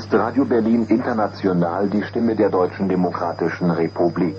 ist 0.00 0.14
Radio 0.14 0.46
Berlin 0.46 0.86
International 0.88 1.86
die 1.86 2.02
Stimme 2.02 2.34
der 2.34 2.48
Deutschen 2.48 2.88
Demokratischen 2.88 3.70
Republik. 3.70 4.38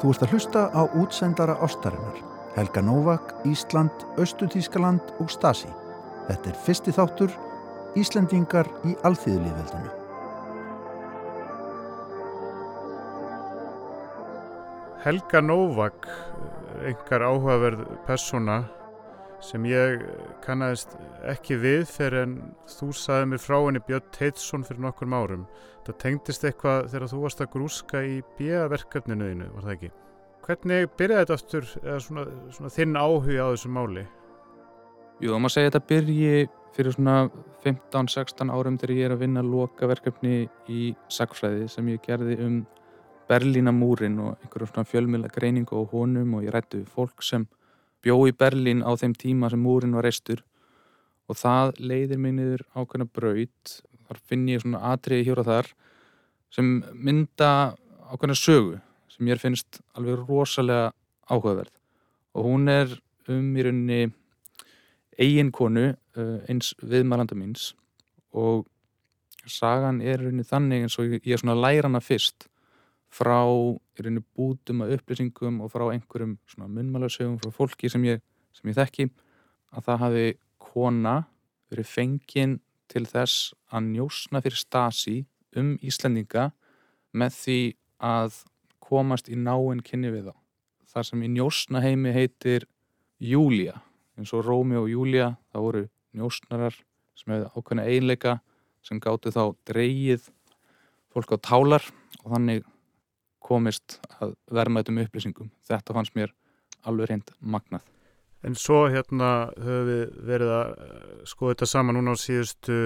Þú 0.00 0.10
ert 0.10 0.24
að 0.24 0.32
hlusta 0.32 0.62
á 0.74 0.82
útsendara 0.98 1.54
ástarinnar, 1.62 2.18
Helga 2.56 2.82
Novak, 2.82 3.30
Ísland, 3.46 4.02
Östutískaland 4.18 5.12
og 5.22 5.30
Stasi. 5.30 5.70
Þetta 6.26 6.50
er 6.50 6.58
fyrsti 6.64 6.94
þáttur, 6.96 7.36
Íslandingar 7.94 8.66
í 8.82 8.96
alþýðulíðveldinu. 9.06 9.92
Helga 15.06 15.44
Novak, 15.46 16.10
einhver 16.82 17.26
áhugaverð 17.30 17.86
persóna 18.10 18.58
sem 19.44 19.64
ég 19.68 20.02
kannast 20.44 20.96
ekki 21.30 21.58
við 21.62 21.86
fyrir 21.90 22.24
en 22.24 22.36
þú 22.70 22.90
saði 22.96 23.30
mér 23.32 23.42
frá 23.42 23.56
henni 23.60 23.82
Björn 23.86 24.10
Teitsson 24.14 24.66
fyrir 24.66 24.82
nokkur 24.82 25.10
árum. 25.14 25.46
Það 25.86 25.98
tengdist 26.02 26.44
eitthvað 26.44 26.90
þegar 26.92 27.10
þú 27.12 27.22
varst 27.22 27.40
að 27.40 27.50
grúska 27.54 28.02
í 28.04 28.20
bíaverkefninu 28.38 29.30
þínu, 29.30 29.50
var 29.54 29.66
það 29.66 29.74
ekki? 29.76 29.90
Hvernig 30.48 30.88
byrjaði 30.96 31.24
þetta 31.24 31.36
aftur, 31.38 31.68
eða 31.84 31.98
svona, 32.04 32.24
svona 32.56 32.72
þinn 32.72 32.96
áhuga 32.96 33.46
á 33.46 33.52
þessu 33.52 33.72
máli? 33.72 34.04
Jú, 35.18 35.32
þá 35.32 35.40
má 35.42 35.48
segja 35.52 35.70
þetta 35.70 35.86
byrji 35.92 36.32
fyrir 36.76 36.94
svona 36.94 37.16
15-16 37.64 38.52
árum 38.54 38.76
þegar 38.78 38.94
ég 38.96 39.08
er 39.08 39.14
að 39.16 39.22
vinna 39.24 39.42
loka 39.42 39.88
verkefni 39.90 40.48
í 40.70 40.92
sagfræði 41.12 41.70
sem 41.72 41.88
ég 41.90 42.04
gerði 42.04 42.38
um 42.44 42.58
Berlínamúrin 43.28 44.16
og 44.24 44.38
einhverjum 44.40 44.70
svona 44.70 44.88
fjölmjöla 44.88 45.28
greiningu 45.32 45.76
á 45.76 45.82
honum 45.90 46.38
og 46.38 46.46
ég 46.46 46.54
rætti 46.54 46.80
fólk 46.88 47.24
sem 47.24 47.44
bjó 48.04 48.18
í 48.28 48.34
Berlín 48.36 48.84
á 48.86 48.92
þeim 48.98 49.14
tíma 49.18 49.50
sem 49.50 49.62
múrin 49.62 49.96
var 49.96 50.06
reistur. 50.06 50.42
Og 51.28 51.36
það 51.36 51.74
leiðir 51.82 52.20
mig 52.22 52.36
niður 52.36 52.64
ákveðna 52.74 53.08
braut. 53.12 53.74
Þar 54.08 54.20
finn 54.24 54.46
ég 54.48 54.62
svona 54.62 54.82
atriði 54.92 55.28
hjóra 55.28 55.44
þar 55.44 55.72
sem 56.54 56.78
mynda 56.94 57.50
ákveðna 58.08 58.38
sögu 58.38 58.78
sem 59.12 59.28
ég 59.28 59.42
finnst 59.42 59.82
alveg 59.98 60.22
rosalega 60.24 60.92
áhugaverð. 61.28 61.74
Og 62.36 62.48
hún 62.48 62.70
er 62.72 62.94
um 63.28 63.50
í 63.58 63.64
rauninni 63.66 64.00
eiginkonu 65.18 65.90
uh, 65.92 66.38
eins 66.48 66.72
viðmælanda 66.80 67.36
míns. 67.36 67.72
Og 68.32 68.64
sagan 69.48 70.00
er 70.00 70.22
rauninni 70.22 70.46
þannig 70.46 70.86
eins 70.86 70.98
og 71.00 71.18
ég 71.18 71.34
er 71.34 71.42
svona 71.42 71.58
lærana 71.58 72.00
fyrst 72.04 72.48
frá 73.08 73.40
í 73.48 74.02
rauninni 74.04 74.24
bútum 74.36 74.84
að 74.84 74.98
upplýsingum 74.98 75.62
og 75.64 75.72
frá 75.72 75.86
einhverjum 75.92 76.36
svona 76.50 76.68
munmælarsögum 76.72 77.38
frá 77.40 77.52
fólki 77.54 77.90
sem 77.90 78.04
ég, 78.04 78.22
sem 78.52 78.68
ég 78.70 78.76
þekki 78.78 79.08
að 79.72 79.88
það 79.88 80.02
hafi 80.04 80.26
kona 80.60 81.16
verið 81.72 81.90
fenginn 81.90 82.58
til 82.88 83.04
þess 83.08 83.52
að 83.72 83.90
njósna 83.92 84.42
fyrir 84.44 84.60
stasi 84.60 85.16
um 85.56 85.74
Íslandinga 85.84 86.50
með 87.16 87.36
því 87.36 87.60
að 88.04 88.42
komast 88.84 89.28
í 89.28 89.36
náinn 89.36 89.82
kynni 89.84 90.12
við 90.12 90.30
þá. 90.30 90.36
Það 90.88 91.08
sem 91.10 91.24
í 91.24 91.30
njósna 91.34 91.82
heimi 91.84 92.12
heitir 92.14 92.64
Júlia, 93.20 93.74
eins 94.16 94.32
og 94.32 94.46
Rómi 94.46 94.78
og 94.78 94.88
Júlia, 94.88 95.34
það 95.52 95.64
voru 95.66 95.84
njósnarar 96.16 96.76
sem 97.18 97.34
hefði 97.34 97.50
ákveðna 97.52 97.86
einleika 97.90 98.38
sem 98.86 99.00
gáttu 99.02 99.32
þá 99.34 99.42
dreyið 99.68 100.28
fólk 101.12 101.34
á 101.34 101.38
tálar 101.44 101.84
og 102.22 102.32
þannig 102.32 102.64
komist 103.48 103.98
að 104.20 104.34
vermaðum 104.52 105.00
upplýsingum. 105.04 105.52
Þetta 105.68 105.96
fannst 105.96 106.16
mér 106.18 106.34
alveg 106.86 107.10
reynd 107.10 107.32
magnað. 107.40 107.86
En 108.46 108.54
svo 108.54 108.84
hérna 108.86 109.50
höfum 109.58 109.88
við 109.88 110.18
verið 110.28 110.52
að 110.54 110.74
skoða 111.26 111.54
þetta 111.56 111.70
saman 111.72 111.98
núna 111.98 112.14
á 112.14 112.16
síðustu 112.22 112.78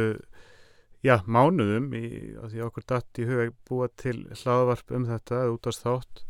já, 1.04 1.18
mánuðum 1.26 1.90
í, 1.98 2.06
því 2.48 2.62
okkur 2.66 2.86
datt 2.88 3.20
í 3.20 3.26
huga 3.28 3.50
búa 3.68 3.88
til 4.00 4.22
hlaðvarp 4.30 4.94
um 4.96 5.08
þetta 5.10 5.42
út 5.52 5.68
af 5.68 5.80
þátt 5.82 6.22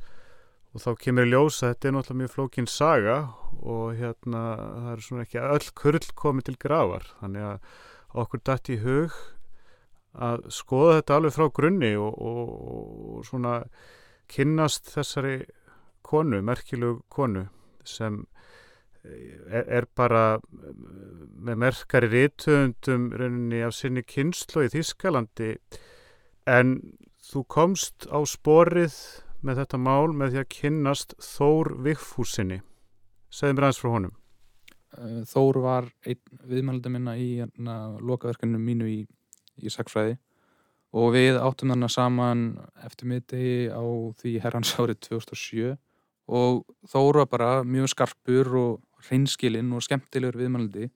og 0.72 0.80
þá 0.80 0.90
kemur 1.04 1.28
í 1.28 1.32
ljós 1.32 1.60
að 1.60 1.74
þetta 1.74 1.88
er 1.88 1.94
náttúrulega 1.96 2.20
mjög 2.22 2.32
flókin 2.32 2.68
saga 2.70 3.16
og 3.60 3.98
hérna 3.98 4.42
það 4.56 4.90
er 4.94 5.04
svona 5.06 5.26
ekki 5.26 5.42
öll 5.44 5.70
kurl 5.82 6.10
komið 6.22 6.48
til 6.48 6.58
gravar 6.64 7.08
þannig 7.20 7.48
að 7.50 7.72
okkur 8.22 8.44
datt 8.48 8.70
í 8.72 8.78
hug 8.80 9.18
að 10.12 10.46
skoða 10.52 10.98
þetta 11.00 11.18
alveg 11.18 11.36
frá 11.36 11.46
grunni 11.56 11.92
og, 11.96 12.16
og, 12.16 12.54
og 13.18 13.26
svona 13.28 13.58
kynnast 14.32 14.90
þessari 14.92 15.36
konu, 16.06 16.42
merkilegu 16.44 17.02
konu 17.12 17.46
sem 17.88 18.22
er, 19.04 19.64
er 19.66 19.88
bara 19.96 20.38
með 20.52 21.60
merkari 21.64 22.10
rítöndum 22.12 23.10
rauninni 23.18 23.62
af 23.66 23.74
sinni 23.76 24.04
kynslu 24.06 24.66
í 24.66 24.72
Þískalandi 24.72 25.54
en 26.50 26.76
þú 27.22 27.44
komst 27.50 28.06
á 28.10 28.18
sporið 28.28 28.96
með 29.42 29.62
þetta 29.62 29.80
mál 29.82 30.12
með 30.14 30.34
því 30.34 30.42
að 30.42 30.50
kynnast 30.56 31.16
Þór 31.22 31.72
Vigfúsinni 31.86 32.60
segð 33.32 33.56
mér 33.56 33.66
aðeins 33.66 33.80
frá 33.82 33.90
honum. 33.94 34.14
Eh, 34.98 35.22
Þór 35.30 35.58
var 35.64 35.88
einn 36.06 36.42
viðmælda 36.50 36.92
minna 36.92 37.16
í 37.18 37.28
hérna, 37.40 37.76
lokaverkanu 37.98 38.60
mínu 38.60 38.90
í, 38.90 38.98
í 39.58 39.72
Saksfræði 39.72 40.18
og 40.92 41.14
við 41.14 41.38
áttum 41.40 41.72
þarna 41.72 41.88
saman 41.92 42.42
eftir 42.84 43.08
miðdegi 43.08 43.70
á 43.72 43.82
því 44.20 44.34
herrans 44.44 44.74
árið 44.76 45.00
2007 45.08 45.72
og 46.32 46.62
Þór 46.88 47.22
var 47.22 47.28
bara 47.30 47.50
mjög 47.66 47.90
skarpur 47.92 48.48
og 48.58 49.06
hreinskilinn 49.06 49.72
og 49.74 49.82
skemmtilegur 49.84 50.38
viðmælandi. 50.40 50.90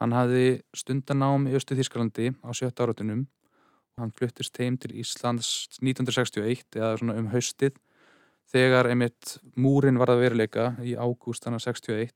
Hann 0.00 0.12
hafði 0.12 0.62
stundanám 0.76 1.46
í 1.48 1.54
Östu 1.56 1.76
Þísklandi 1.78 2.32
á 2.44 2.50
sjötta 2.52 2.84
áratunum 2.84 3.26
og 3.96 4.02
hann 4.04 4.12
fluttist 4.12 4.58
heim 4.60 4.76
til 4.76 4.92
Íslands 5.00 5.68
1961 5.80 6.76
eða 6.76 6.96
svona 7.00 7.16
um 7.16 7.30
haustið 7.32 7.78
þegar 8.52 8.90
einmitt 8.90 9.38
múrin 9.56 9.98
var 9.98 10.12
að 10.12 10.26
veruleika 10.26 10.74
í 10.84 10.94
ágúst 10.94 11.46
hann 11.46 11.56
að 11.56 11.70
61. 11.70 12.12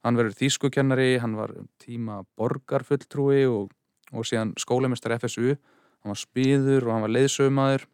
Hann 0.00 0.16
verður 0.16 0.38
þýskukennari, 0.38 1.18
hann 1.20 1.36
var 1.36 1.52
tíma 1.82 2.22
borgarfulltrúi 2.40 3.44
og, 3.50 3.68
og 4.16 4.24
síðan 4.24 4.54
skólemestar 4.58 5.18
FSU. 5.18 5.58
Hann 6.00 6.14
var 6.14 6.20
spíður 6.20 6.86
og 6.86 6.94
hann 6.94 7.04
var 7.06 7.14
leiðsögumæður 7.16 7.88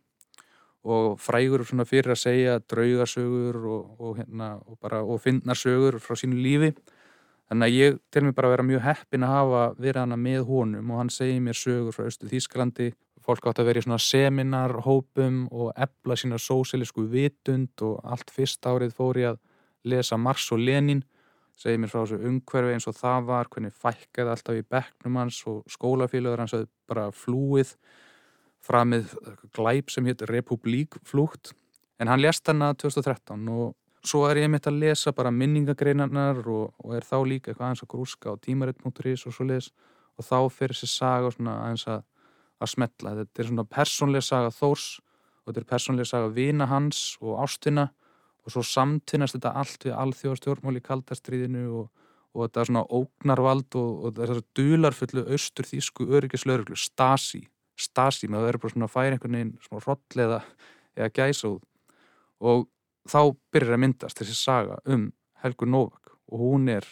og 0.86 1.16
frægur 1.18 1.64
fyrir 1.66 2.12
að 2.14 2.20
segja 2.20 2.58
draugasögur 2.70 3.56
og, 3.66 3.96
og, 3.98 4.12
hérna, 4.20 4.52
og, 4.62 4.78
og 4.86 5.18
finnarsögur 5.24 5.98
frá 5.98 6.14
sínu 6.18 6.38
lífi. 6.38 6.70
Þannig 7.50 7.66
að 7.66 7.78
ég 7.78 7.98
til 8.10 8.22
mig 8.26 8.34
bara 8.34 8.50
að 8.50 8.56
vera 8.56 8.66
mjög 8.66 8.84
heppin 8.86 9.26
að 9.26 9.34
hafa 9.34 9.64
verið 9.78 10.00
hana 10.02 10.16
með 10.18 10.46
honum 10.50 10.90
og 10.90 11.02
hann 11.02 11.10
segir 11.14 11.42
mér 11.42 11.58
sögur 11.58 11.94
frá 11.94 12.06
Östu 12.06 12.30
Þísklandi 12.30 12.92
fólk 13.26 13.48
átt 13.50 13.60
að 13.62 13.70
vera 13.70 13.82
í 13.82 13.86
svona 13.86 14.02
seminar 14.02 14.74
hópum 14.86 15.46
og 15.50 15.72
ebla 15.74 16.16
sína 16.18 16.38
sósilisku 16.42 17.06
vitund 17.10 17.82
og 17.82 17.98
allt 18.06 18.30
fyrst 18.34 18.66
árið 18.66 18.94
fór 18.94 19.20
ég 19.22 19.34
að 19.34 19.40
lesa 19.90 20.18
Mars 20.18 20.46
og 20.54 20.62
Lenin 20.62 21.02
segir 21.56 21.80
mér 21.80 21.92
frá 21.92 22.02
þessu 22.02 22.18
umhverfi 22.28 22.74
eins 22.76 22.88
og 22.90 22.96
það 22.98 23.28
var 23.30 23.48
hvernig 23.52 23.76
fækkaði 23.76 24.32
alltaf 24.32 24.58
í 24.58 24.66
bekknum 24.74 25.20
hans 25.22 25.38
og 25.48 25.62
skólafélagur 25.72 26.42
hans 26.44 26.54
að 26.56 26.66
bara 26.88 27.08
flúið 27.14 27.72
framið 28.66 29.14
glæp 29.56 29.92
sem 29.92 30.06
hétt 30.08 30.26
Republikflúkt 30.28 31.54
en 32.00 32.10
hann 32.12 32.20
lést 32.20 32.48
hana 32.50 32.72
2013 32.74 33.48
og 33.54 33.74
svo 34.06 34.26
er 34.28 34.42
ég 34.42 34.50
mitt 34.52 34.68
að 34.68 34.80
lesa 34.82 35.12
bara 35.16 35.32
minningagreinarnar 35.34 36.42
og, 36.44 36.74
og 36.84 36.94
er 36.94 37.06
þá 37.06 37.16
líka 37.26 37.50
eitthvað 37.50 37.70
aðeins 37.70 37.84
að 37.86 37.92
grúska 37.94 38.34
á 38.34 38.34
tímaritt.is 38.42 39.26
og 39.26 39.34
svo 39.34 39.48
les 39.48 39.70
og 40.16 40.26
þá 40.26 40.38
fyrir 40.52 40.76
þessi 40.76 40.92
saga 40.92 41.32
aðeins 41.32 41.86
að, 41.90 42.04
að 42.60 42.72
smetla 42.74 43.14
þetta 43.22 43.42
er 43.42 43.50
svona 43.50 43.68
persónlega 43.76 44.28
saga 44.28 44.52
Þórs 44.54 44.88
og 45.00 45.50
þetta 45.50 45.62
er 45.62 45.70
persónlega 45.72 46.12
saga 46.12 46.34
vina 46.36 46.68
hans 46.70 47.02
og 47.22 47.40
ástina 47.44 47.88
og 48.46 48.54
svo 48.54 48.62
samtvinnast 48.62 49.36
þetta 49.36 49.54
allt 49.58 49.88
við 49.88 49.96
alþjóðastjórnmál 50.04 50.78
í 50.78 50.84
kaldastriðinu 50.86 51.66
og, 51.80 51.90
og 52.32 52.46
þetta 52.46 52.62
er 52.62 52.70
svona 52.70 52.86
ógnarvald 53.00 53.78
og, 53.80 53.92
og 54.06 54.16
þessar 54.20 54.42
dularfullu 54.56 55.26
austur 55.34 55.68
þýsku 55.68 56.08
öryggislauruglu 56.14 56.78
Stasi 56.78 57.42
stasi 57.76 58.28
með 58.30 58.40
að 58.40 58.46
vera 58.48 58.60
bara 58.62 58.74
svona 58.74 58.88
að 58.88 58.94
færa 58.94 59.16
einhvern 59.16 59.36
veginn 59.36 59.54
svona 59.64 59.82
roll 59.84 60.22
eða, 60.26 60.40
út 61.50 61.66
og 62.40 62.68
þá 63.08 63.20
byrjar 63.52 63.76
að 63.76 63.82
myndast 63.84 64.20
þessi 64.20 64.36
saga 64.36 64.78
um 64.84 65.10
Helgur 65.42 65.70
Novak 65.70 66.14
og 66.32 66.40
hún 66.40 66.68
er 66.72 66.86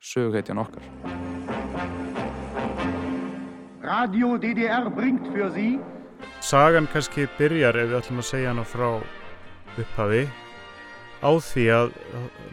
sögheitjan 0.00 0.60
okkar. 0.62 0.84
Radio 3.82 4.36
DDR 4.36 4.90
bringt 4.92 5.30
fyrir 5.32 5.54
því 5.54 5.70
Sagan 6.44 6.86
kannski 6.92 7.26
byrjar 7.38 7.78
ef 7.78 7.88
við 7.88 7.98
ætlum 7.98 8.20
að 8.20 8.28
segja 8.28 8.52
hana 8.52 8.66
frá 8.68 8.88
upphafi 9.78 10.26
á 11.22 11.30
því 11.42 11.64
að 11.74 11.92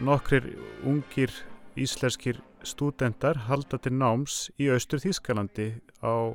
nokkrir 0.02 0.50
ungir 0.86 1.32
íslenskir 1.78 2.40
stúdendar 2.66 3.38
halda 3.46 3.78
til 3.78 3.94
náms 3.94 4.46
í 4.58 4.70
Östur 4.74 5.02
Þískalandi 5.02 5.68
á 6.02 6.34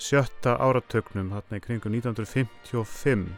sjötta 0.00 0.56
áratögnum 0.62 1.32
hérna 1.34 1.60
í 1.60 1.64
kringum 1.64 1.96
1955 1.98 3.28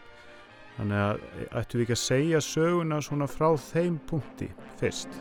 þannig 0.77 1.03
að 1.03 1.27
ættu 1.61 1.79
við 1.79 1.85
ekki 1.87 1.97
að 1.97 2.03
segja 2.05 2.45
söguna 2.47 3.03
svona 3.05 3.29
frá 3.31 3.51
þeim 3.73 4.01
punkti 4.09 4.53
fyrst 4.81 5.21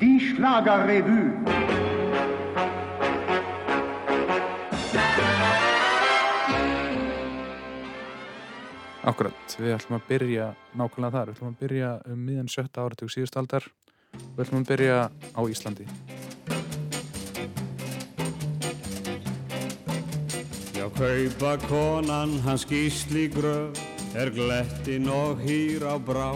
Die 0.00 0.18
Schlagerrevue. 0.18 1.93
Akkurat, 9.04 9.56
við 9.60 9.74
ætlum 9.74 9.98
að 9.98 10.04
byrja 10.08 10.44
nákvæmlega 10.80 11.12
þar, 11.12 11.28
við 11.28 11.34
ætlum 11.34 11.48
að 11.50 11.58
byrja 11.60 11.88
um 12.08 12.20
miðan 12.24 12.46
sjötta 12.48 12.84
áratug 12.86 13.10
síðust 13.12 13.36
aldar. 13.36 13.66
Og 14.16 14.30
við 14.38 14.44
ætlum 14.46 14.62
að 14.62 14.70
byrja 14.70 14.96
á 15.12 15.40
Íslandi. 15.52 15.86
Já, 20.72 20.86
kaupa 20.96 21.52
konan 21.66 22.32
hans 22.46 22.64
gísli 22.64 23.26
gröf. 23.34 23.82
Er 24.16 24.32
glettin 24.32 25.10
og 25.12 25.44
hýr 25.44 25.84
á 25.84 26.00
brá. 26.00 26.32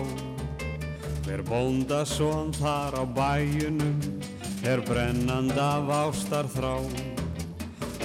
Hver 1.25 1.47
bóndasón 1.49 2.53
þar 2.59 3.01
á 3.01 3.05
bæjunum. 3.09 3.97
Er 4.69 4.85
brennand 4.85 5.57
af 5.57 5.89
ástar 5.89 6.45
þrá 6.53 6.85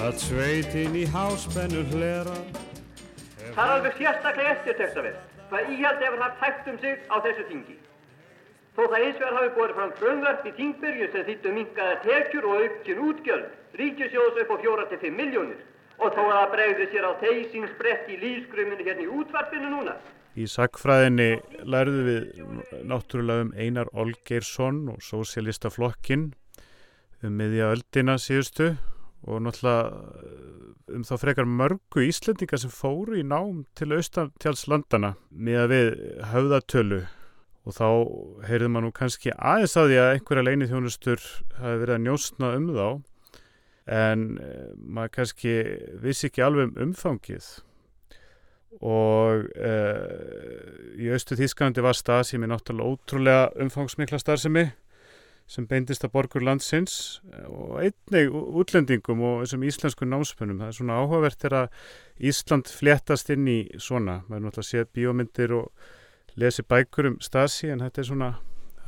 Að 0.00 0.20
sveitin 0.20 0.96
í 0.96 1.04
háspennu 1.08 1.84
hlera 1.92 2.53
Það 3.54 3.68
er 3.68 3.72
alveg 3.72 3.92
sérstaklega 4.00 4.52
eftirtekstavert 4.56 5.34
hvað 5.50 5.68
íhjald 5.70 6.00
hefur 6.02 6.22
haft 6.24 6.40
hægt 6.42 6.70
um 6.72 6.78
sig 6.82 6.94
á 7.06 7.16
þessu 7.22 7.44
þingi. 7.50 7.76
Þó 8.74 8.80
það 8.82 8.96
eins 8.98 9.18
vegar 9.20 9.36
hafi 9.36 9.50
borið 9.58 9.76
fram 9.76 9.92
frumvörp 10.00 10.46
í 10.48 10.52
þingbyrju 10.56 11.06
sem 11.12 11.26
þýttu 11.28 11.52
minkaða 11.54 12.00
tekjur 12.02 12.48
og 12.50 12.64
aukkin 12.64 13.02
útgjöld, 13.08 13.52
ríkisjóðs 13.78 14.40
upp 14.42 14.50
á 14.50 14.56
4-5 14.64 15.14
miljónir 15.20 15.60
og 16.02 16.16
þó 16.16 16.22
að 16.24 16.34
það 16.34 16.50
bregði 16.56 16.88
sér 16.90 17.06
á 17.06 17.12
teysingsbrett 17.20 18.10
í 18.10 18.16
lífsgruminu 18.24 18.88
hérna 18.88 19.06
í 19.06 19.12
útvarpinu 19.20 19.70
núna. 19.70 19.94
Í 20.34 20.48
sagfræðinni 20.50 21.28
lærðu 21.62 22.02
við 22.08 22.24
náttúrulega 22.90 23.46
um 23.46 23.54
Einar 23.54 23.92
Olgeirsson 23.94 24.88
og 24.90 24.98
Sósialistaflokkin 25.06 26.32
um 27.22 27.38
miðja 27.38 27.70
öldina 27.76 28.18
síðustu 28.18 28.72
og 29.24 29.40
náttúrulega 29.40 30.54
um 30.94 31.04
þá 31.06 31.14
frekar 31.20 31.48
mörgu 31.48 32.04
Íslendinga 32.04 32.58
sem 32.60 32.72
fóru 32.72 33.16
í 33.16 33.24
nám 33.24 33.64
til 33.78 33.94
austantjálslandana 33.96 35.14
með 35.30 35.60
að 35.62 35.72
við 35.72 35.90
höfðatölu. 36.32 37.02
Og 37.64 37.72
þá 37.72 37.86
heyrði 38.44 38.68
maður 38.68 38.84
nú 38.84 38.94
kannski 38.98 39.32
aðeins 39.32 39.76
að 39.80 39.90
því 39.90 40.00
að 40.02 40.10
einhverja 40.12 40.44
leini 40.44 40.68
þjónustur 40.68 41.22
hafi 41.56 41.78
verið 41.80 41.94
að 41.94 42.02
njóstna 42.04 42.50
um 42.58 42.66
þá. 42.76 42.88
En 43.94 44.26
maður 44.76 45.14
kannski 45.16 45.54
vissi 46.04 46.28
ekki 46.28 46.44
alveg 46.44 46.68
um 46.68 46.90
umfangið. 46.90 47.48
Og 48.84 49.48
uh, 49.54 50.98
í 51.00 51.08
austu 51.14 51.38
Þísklandi 51.38 51.84
var 51.84 51.96
stað 51.96 52.24
sem 52.28 52.44
er 52.44 52.50
náttúrulega 52.50 52.90
ótrúlega 52.90 53.44
umfangsmikla 53.64 54.20
starfsemi 54.20 54.66
sem 55.46 55.66
beindist 55.68 56.04
að 56.06 56.14
borgur 56.14 56.44
landsins 56.44 57.20
og 57.50 57.76
einnig 57.82 58.32
útlendingum 58.32 59.20
og 59.24 59.42
þessum 59.42 59.66
íslensku 59.68 60.08
námspönum. 60.08 60.62
Það 60.62 60.70
er 60.70 60.78
svona 60.78 60.96
áhugavert 61.02 61.42
þegar 61.42 61.58
að 61.58 61.76
Ísland 62.30 62.70
fléttast 62.72 63.30
inn 63.34 63.50
í 63.50 63.58
svona. 63.76 64.22
Maður 64.28 64.40
er 64.40 64.46
náttúrulega 64.46 64.64
að 64.64 64.70
sé 64.70 64.84
bíómyndir 64.96 65.54
og 65.58 65.70
lesi 66.40 66.64
bækur 66.64 67.12
um 67.12 67.20
stasi 67.22 67.70
en 67.70 67.84
þetta 67.84 68.02
er 68.02 68.08
svona 68.08 68.30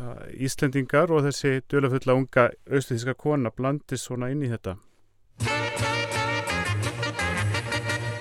uh, 0.00 0.24
Íslendingar 0.32 1.12
og 1.12 1.26
þessi 1.28 1.60
dölafulla 1.70 2.16
unga 2.16 2.48
austuðíska 2.70 3.16
kona 3.20 3.52
blandist 3.52 4.08
svona 4.08 4.32
inn 4.32 4.44
í 4.46 4.50
þetta. 4.50 4.78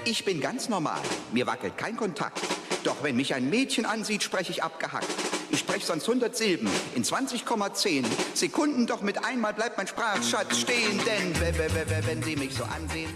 Ich 0.06 0.24
bin 0.24 0.40
ganz 0.40 0.70
normal. 0.70 1.02
Mir 1.34 1.48
wackelt 1.48 1.78
kein 1.78 1.96
Kontakt. 1.98 2.40
Doch 2.84 3.02
wenn 3.02 3.16
mich 3.16 3.34
ein 3.34 3.50
Mädchen 3.50 3.86
ansieht, 3.86 4.22
spreche 4.22 4.52
ich 4.52 4.62
abgehackt. 4.62 5.35
Ich 5.50 5.60
spreche 5.60 5.86
sonst 5.86 6.08
100 6.08 6.36
Silben 6.36 6.70
in 6.96 7.04
20,10 7.04 8.06
Sekunden, 8.34 8.88
doch 8.88 9.02
mit 9.02 9.24
einmal 9.24 9.54
bleibt 9.54 9.78
mein 9.78 9.88
Sprachschatz 9.88 10.58
stehen, 10.58 11.00
denn 11.06 11.34
wenn 12.06 12.24
Sie 12.24 12.36
mich 12.36 12.54
so 12.54 12.64
ansehen. 12.64 13.10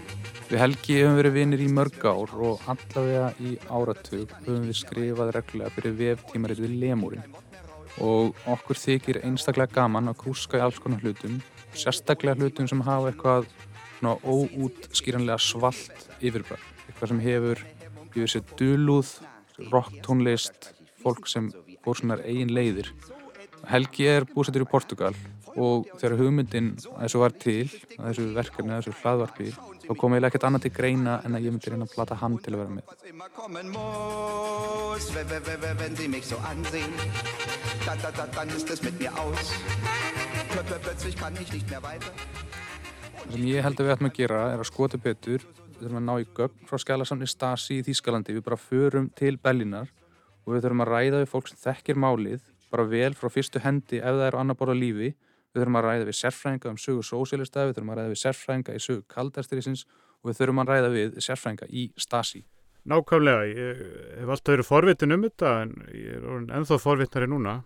Við 0.50 0.58
Helgi 0.58 0.96
hefum 0.98 1.14
verið 1.14 1.36
vinir 1.36 1.60
í 1.62 1.68
mörg 1.70 2.02
ár 2.02 2.32
og 2.34 2.64
allavega 2.66 3.28
í 3.38 3.52
áratug 3.70 4.32
höfum 4.40 4.64
við 4.66 4.78
skrifað 4.80 5.30
reglulega 5.36 5.70
fyrir 5.76 5.92
veftímaritið 6.00 6.72
Lemúrin 6.80 7.36
og 8.02 8.34
okkur 8.50 8.80
þykir 8.80 9.20
einstaklega 9.28 9.76
gaman 9.76 10.10
að 10.10 10.18
krúska 10.24 10.58
í 10.58 10.64
alls 10.64 10.80
konar 10.82 11.04
hlutum, 11.04 11.38
sérstaklega 11.70 12.34
hlutum 12.42 12.66
sem 12.66 12.82
hafa 12.82 13.12
eitthvað 13.12 13.46
svona 14.00 14.16
óútskýranlega 14.26 15.38
svalt 15.38 16.06
yfirbræð, 16.18 16.66
eitthvað 16.88 17.12
sem 17.12 17.22
hefur 17.28 17.64
yfir 18.10 18.34
sér 18.34 18.54
dulúð, 18.58 19.14
rocktónlist, 19.70 20.72
fólk 20.98 21.30
sem 21.30 21.52
fór 21.84 22.00
svona 22.00 22.20
eigin 22.24 22.52
leiðir. 22.54 22.92
Helgi 23.70 24.08
er 24.08 24.24
búsettur 24.28 24.64
í 24.64 24.68
Portugal 24.68 25.14
og 25.58 25.88
þegar 25.98 26.16
hugmyndin 26.20 26.68
að 26.94 27.02
þessu 27.04 27.20
var 27.20 27.34
til, 27.42 27.66
að 27.98 28.06
þessu 28.08 28.24
verkefni, 28.36 28.72
að 28.72 28.80
þessu 28.80 29.00
hlaðvarpi, 29.00 29.48
þá 29.84 29.92
kom 29.98 30.14
eiginlega 30.14 30.30
ekkert 30.30 30.46
annað 30.48 30.64
til 30.66 30.74
greina 30.76 31.14
en 31.26 31.36
að 31.36 31.44
ég 31.46 31.54
myndi 31.54 31.72
reyna 31.72 31.86
að 31.88 31.94
plata 31.94 32.18
hann 32.20 32.36
til 32.40 32.52
að 32.54 32.60
vera 32.62 32.72
með. 32.76 32.84
Það 43.20 43.32
sem 43.36 43.46
ég 43.46 43.62
held 43.62 43.78
að 43.78 43.86
við 43.86 43.92
ætlum 43.94 44.10
að 44.10 44.16
gera 44.16 44.38
er 44.50 44.58
að 44.62 44.68
skota 44.70 44.98
betur, 44.98 45.40
við 45.44 45.82
þurfum 45.82 46.00
að 46.00 46.06
ná 46.06 46.14
í 46.18 46.28
gögn 46.34 46.66
frá 46.66 46.76
skjálasamni 46.82 47.28
Stasi 47.30 47.78
í 47.78 47.84
Þýskalandi, 47.86 48.34
við 48.34 48.46
bara 48.46 48.58
förum 48.58 49.10
til 49.18 49.36
Bellinar 49.38 49.90
og 50.46 50.54
við 50.54 50.64
þurfum 50.64 50.84
að 50.84 50.92
ræða 50.94 51.22
við 51.22 51.32
fólk 51.32 51.50
sem 51.50 51.60
þekkir 51.64 52.00
málið, 52.00 52.44
bara 52.70 52.86
vel 52.90 53.12
frá 53.18 53.30
fyrstu 53.32 53.62
hendi 53.64 53.98
ef 53.98 54.14
það 54.14 54.26
er 54.28 54.38
á 54.38 54.40
annar 54.40 54.58
borða 54.58 54.78
lífi, 54.78 55.10
við 55.50 55.62
þurfum 55.62 55.80
að 55.80 55.86
ræða 55.88 56.06
við 56.08 56.18
sérfræðinga 56.20 56.70
um 56.70 56.78
sögu 56.78 57.02
sósélista, 57.06 57.66
við 57.66 57.76
þurfum 57.76 57.92
að 57.92 58.00
ræða 58.00 58.12
við 58.12 58.22
sérfræðinga 58.22 58.76
í 58.76 58.84
sögu 58.84 59.02
kaldarstyrjusins 59.10 59.84
og 60.20 60.30
við 60.30 60.40
þurfum 60.40 60.62
að 60.62 60.72
ræða 60.72 60.92
við 60.94 61.20
sérfræðinga 61.26 61.70
í 61.70 61.84
Stasi. 61.98 62.44
Nákvæmlega, 62.90 63.48
ég 63.50 63.80
hef 64.20 64.30
alltaf 64.30 64.54
verið 64.54 64.68
forvitin 64.68 65.16
um 65.16 65.26
þetta 65.26 65.50
en 65.64 65.74
ég 65.92 66.16
er 66.16 66.54
ennþá 66.56 66.78
forvitnari 66.80 67.28
núna. 67.28 67.60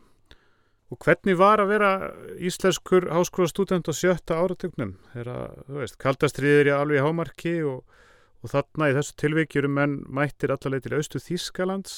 Og 0.93 0.99
hvernig 1.01 1.37
var 1.39 1.63
að 1.63 1.71
vera 1.73 1.91
íslenskur 2.39 3.07
háskólastúdent 3.13 3.89
á 3.89 3.93
sjötta 3.95 4.39
áratugnum? 4.43 4.97
Þegar, 5.13 5.55
þú 5.69 5.79
veist, 5.81 5.99
kaldastriðir 6.03 6.71
í 6.71 6.75
alveg 6.75 7.05
hámarki 7.07 7.55
og, 7.67 7.85
og 8.45 8.53
þarna 8.53 8.91
í 8.91 8.97
þessu 8.99 9.15
tilvíkjurum 9.23 9.73
menn 9.79 9.95
mættir 10.13 10.53
allaveg 10.53 10.85
til 10.85 10.99
austu 10.99 11.21
Þískalands, 11.23 11.95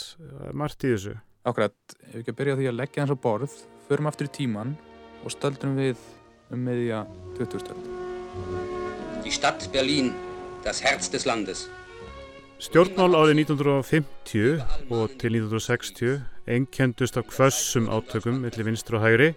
margt 0.55 0.85
í 0.87 0.93
þessu. 0.93 1.17
Akkurat, 1.47 1.75
ef 2.07 2.13
við 2.13 2.21
ekki 2.21 2.35
að 2.35 2.39
byrja 2.39 2.59
því 2.61 2.69
að 2.71 2.79
leggja 2.81 3.03
hans 3.03 3.15
á 3.15 3.19
borð, 3.27 3.57
förum 3.89 4.09
aftur 4.11 4.29
í 4.29 4.35
tíman 4.37 4.77
og 5.25 5.35
stöldrum 5.35 5.75
við 5.79 6.05
um 6.55 6.63
meðja 6.63 7.03
20 7.41 7.65
stöld. 7.65 7.91
Die 9.27 9.35
Stadt 9.35 9.67
Berlin, 9.75 10.13
das 10.63 10.83
Herz 10.87 11.11
des 11.11 11.27
Landes. 11.27 11.67
Stjórnmál 12.63 13.19
árið 13.19 13.43
1950 13.43 14.63
og 14.95 15.19
til 15.19 15.35
1960 15.43 16.23
einkendust 16.47 17.19
af 17.19 17.27
kvössum 17.27 17.91
átökum 17.91 18.39
millir 18.41 18.65
vinstur 18.65 19.01
og 19.01 19.05
hægri, 19.05 19.33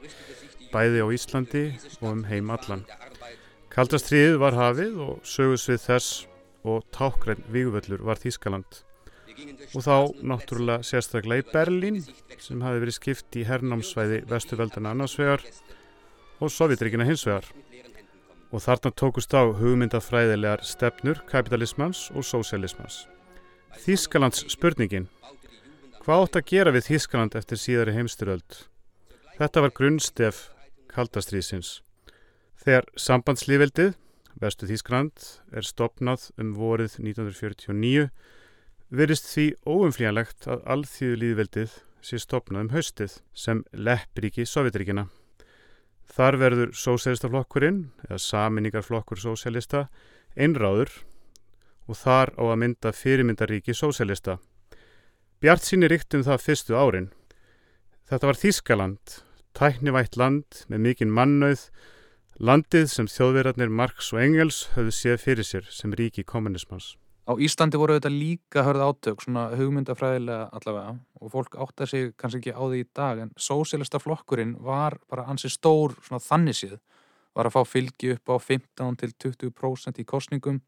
bæði 0.70 1.02
á 1.02 1.08
Íslandi 1.10 1.66
og 2.02 2.12
um 2.14 2.24
heim 2.30 2.54
allan. 2.54 2.86
Kaldastriðið 3.74 4.38
var 4.42 4.58
hafið 4.58 5.02
og 5.02 5.26
sögursvið 5.26 5.82
þess 5.90 6.28
og 6.64 6.86
tákgræn 6.96 7.44
víguvöllur 7.52 8.04
var 8.04 8.20
Þískaland. 8.20 8.84
Og 9.76 9.84
þá 9.86 9.96
náttúrulega 10.20 10.84
sérstaklega 10.84 11.44
í 11.44 11.50
Berlín 11.54 12.00
sem 12.42 12.62
hafi 12.66 12.82
verið 12.84 12.98
skipt 12.98 13.38
í 13.40 13.46
hernámsvæði 13.48 14.24
vestuveldana 14.28 14.92
annarsvegar 14.96 15.44
og 16.40 16.52
Sovjetríkina 16.52 17.08
hinsvegar. 17.08 17.46
Og 18.50 18.64
þarna 18.66 18.92
tókust 18.98 19.36
á 19.36 19.46
hugmyndafræðilegar 19.46 20.66
stefnur 20.66 21.22
kapitalismans 21.30 22.10
og 22.16 22.26
sósialismans. 22.26 23.06
Þískalands 23.86 24.48
spurningin. 24.52 25.08
Hvað 26.02 26.24
átt 26.26 26.40
að 26.40 26.48
gera 26.50 26.74
við 26.74 26.88
Þískaland 26.90 27.36
eftir 27.38 27.62
síðari 27.62 27.94
heimstyröld? 27.94 28.64
Þetta 29.38 29.62
var 29.64 29.76
grunnstef 29.78 30.40
kaldastriðsins. 30.90 31.80
Þegar 32.60 32.90
sambandslífveldið, 33.00 33.94
vestu 34.40 34.68
Þískaland, 34.70 35.26
er 35.52 35.68
stopnað 35.68 36.30
um 36.40 36.54
vorið 36.58 36.98
1949, 37.02 38.10
verist 38.90 39.30
því 39.30 39.46
óumflíjanlegt 39.68 40.48
að 40.50 40.66
alþýðu 40.76 41.22
líðveldið 41.24 41.78
sé 42.06 42.20
stopnað 42.22 42.66
um 42.66 42.74
haustið 42.74 43.18
sem 43.36 43.64
leppríki 43.76 44.48
Sovjetríkina. 44.48 45.10
Þar 46.10 46.40
verður 46.42 46.72
sósélistaflokkurinn, 46.74 47.84
eða 48.08 48.18
saminningarflokkur 48.24 49.20
sósélista, 49.22 49.86
einráður 50.34 50.90
og 51.90 52.00
þar 52.00 52.34
á 52.38 52.44
að 52.50 52.60
mynda 52.64 52.94
fyrirmyndaríki 52.96 53.76
sósélista. 53.78 54.40
Bjart 55.40 55.68
síni 55.68 55.90
ríkt 55.90 56.16
um 56.18 56.26
það 56.26 56.44
fyrstu 56.44 56.76
árin. 56.76 57.12
Þetta 58.10 58.30
var 58.30 58.40
Þískaland, 58.42 59.20
tæknivætt 59.56 60.18
land 60.18 60.64
með 60.72 60.84
mikinn 60.88 61.14
mannauð, 61.14 61.68
landið 62.40 62.86
sem 62.88 63.08
þjóðverðarnir 63.12 63.72
Marx 63.76 64.14
og 64.14 64.22
Engels 64.24 64.62
höfðu 64.72 64.94
séð 64.96 65.18
fyrir 65.20 65.48
sér 65.48 65.66
sem 65.76 65.92
ríki 65.92 66.24
kommunismans. 66.24 66.94
Á 67.28 67.36
Íslandi 67.36 67.78
voru 67.78 67.98
þetta 67.98 68.10
líka 68.10 68.64
hörð 68.64 68.86
átök, 68.88 69.22
svona 69.22 69.50
hugmyndafræðilega 69.60 70.48
allavega 70.56 70.96
og 71.20 71.34
fólk 71.34 71.58
átta 71.60 71.86
sig 71.86 72.16
kannski 72.18 72.40
ekki 72.40 72.56
á 72.56 72.64
því 72.64 72.80
í 72.80 72.88
dag 72.96 73.22
en 73.26 73.36
sósélista 73.36 74.00
flokkurinn 74.00 74.56
var 74.64 74.98
bara 75.12 75.28
ansi 75.28 75.52
stór 75.52 75.98
svona 76.00 76.24
þannig 76.24 76.58
síð, 76.58 76.80
var 77.36 77.52
að 77.52 77.60
fá 77.60 77.62
fylgi 77.76 78.16
upp 78.16 78.32
á 78.32 78.36
15 78.40 79.00
til 79.04 79.14
20% 79.20 80.00
í 80.00 80.08
kostningum 80.08 80.64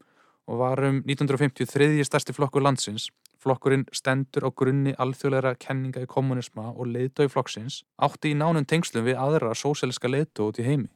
og 0.52 0.60
var 0.60 0.84
um 0.84 1.02
1953. 1.08 2.04
stærsti 2.04 2.36
flokkur 2.36 2.62
landsins. 2.68 3.08
Flokkurinn 3.42 3.88
stendur 3.96 4.46
á 4.46 4.50
grunni 4.52 4.92
alþjóðleira 5.00 5.56
kenninga 5.56 6.04
í 6.04 6.10
kommunisma 6.10 6.74
og 6.76 6.92
leiðdói 6.92 7.30
flokksins 7.32 7.86
átti 7.98 8.36
í 8.36 8.38
nánum 8.38 8.68
tengslum 8.68 9.08
við 9.08 9.18
aðra 9.18 9.56
sóséliska 9.56 10.12
leiðdó 10.12 10.52
út 10.52 10.60
í 10.60 10.68
heimi. 10.68 10.92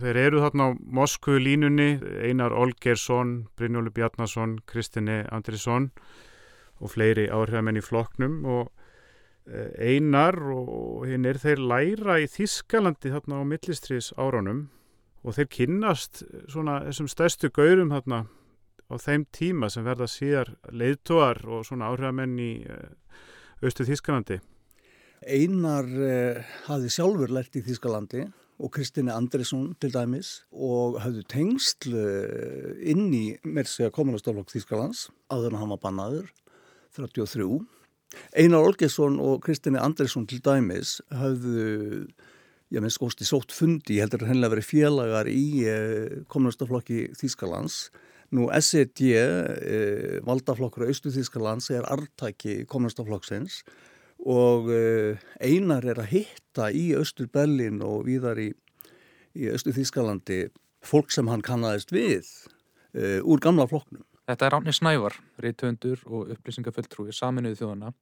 Þeir 0.00 0.18
eru 0.20 0.40
þarna 0.42 0.68
á 0.68 0.70
Moskvu 0.98 1.38
línunni, 1.40 1.96
Einar 2.26 2.54
Olgersson, 2.56 3.46
Brynjóli 3.56 3.92
Bjarnason, 3.94 4.58
Kristine 4.66 5.24
Andrisson 5.32 5.90
og 6.82 6.92
fleiri 6.92 7.28
áhrifamenn 7.32 7.78
í 7.80 7.84
flokknum 7.84 8.40
og 8.50 8.70
eh, 9.48 9.94
Einar 9.94 10.36
og 10.52 11.06
hinn 11.08 11.28
er 11.28 11.40
þeir 11.40 11.62
læra 11.62 12.18
í 12.20 12.28
Þískalandi 12.30 13.14
þarna 13.14 13.40
á 13.40 13.44
millistrís 13.48 14.10
áránum 14.18 14.66
og 15.24 15.38
þeir 15.38 15.50
kynnast 15.54 16.24
svona 16.52 16.80
þessum 16.88 17.10
stærstu 17.10 17.50
gaurum 17.54 17.94
þarna 17.94 18.26
á 18.86 18.94
þeim 19.02 19.26
tíma 19.34 19.70
sem 19.72 19.86
verða 19.86 20.10
síðar 20.10 20.52
leiðtóar 20.70 21.40
og 21.48 21.64
svona 21.66 21.88
áhrifamenn 21.90 22.36
í 22.38 22.52
austu 23.62 23.86
eh, 23.86 23.92
Þískalandi. 23.92 24.40
Einar 25.26 25.88
eh, 25.88 26.42
hafði 26.68 26.92
sjálfur 26.92 27.32
lært 27.32 27.56
í 27.56 27.64
Þískalandi 27.64 28.26
og 28.26 28.45
Kristina 28.72 29.16
Andresson 29.16 29.74
til 29.80 29.92
dæmis 29.92 30.40
og 30.52 30.98
hafðu 31.02 31.24
tengsl 31.28 31.96
eh, 31.96 32.72
inn 32.92 33.10
í 33.14 33.24
Mersega 33.44 33.92
kommunastoflokk 33.94 34.52
Þýskalands 34.54 35.08
áður 35.32 35.52
en 35.52 35.60
hann 35.60 35.74
var 35.74 35.82
bannaður 35.82 36.30
33. 36.96 37.46
Einar 38.38 38.64
Olgesson 38.64 39.20
og 39.20 39.42
Kristina 39.44 39.84
Andresson 39.84 40.24
til 40.30 40.40
dæmis 40.44 40.98
hafðu 41.12 42.06
ég 42.72 42.82
minnst 42.82 42.98
góðst 42.98 43.22
í 43.22 43.28
sótt 43.28 43.52
fundi, 43.54 43.98
ég 43.98 44.06
heldur 44.06 44.24
að 44.24 44.32
hennilega 44.32 44.56
verið 44.56 44.70
félagar 44.72 45.30
í 45.30 45.46
eh, 45.68 46.20
kommunastoflokki 46.32 47.10
Þýskalands 47.20 47.86
Nú 48.34 48.48
SED, 48.50 49.00
eh, 49.14 50.18
valdaflokkur 50.26 50.88
Austu 50.88 51.12
Þýskalands, 51.14 51.70
er 51.70 51.86
artaki 51.86 52.64
kommunastoflokksins 52.66 53.60
og 53.62 53.95
eh, 54.72 55.18
einar 55.40 55.84
er 55.84 56.00
að 56.00 56.12
hitta 56.14 56.70
í 56.72 56.88
Östur 56.96 57.28
Berlin 57.32 57.82
og 57.84 58.06
víðar 58.08 58.40
í, 58.40 58.50
í 59.36 59.50
Östur 59.52 59.76
Þískalandi 59.76 60.46
fólk 60.86 61.12
sem 61.12 61.28
hann 61.28 61.42
kannadist 61.42 61.92
við 61.94 62.28
uh, 62.94 63.20
úr 63.26 63.42
gamla 63.42 63.66
flokknum. 63.68 64.04
Þetta 64.26 64.46
er 64.46 64.56
Ánni 64.58 64.74
Snævar, 64.74 65.16
reytöndur 65.42 66.02
og 66.06 66.30
upplýsingafulltrúi 66.34 67.14
saminuði 67.14 67.60
þjóðana 67.60 67.92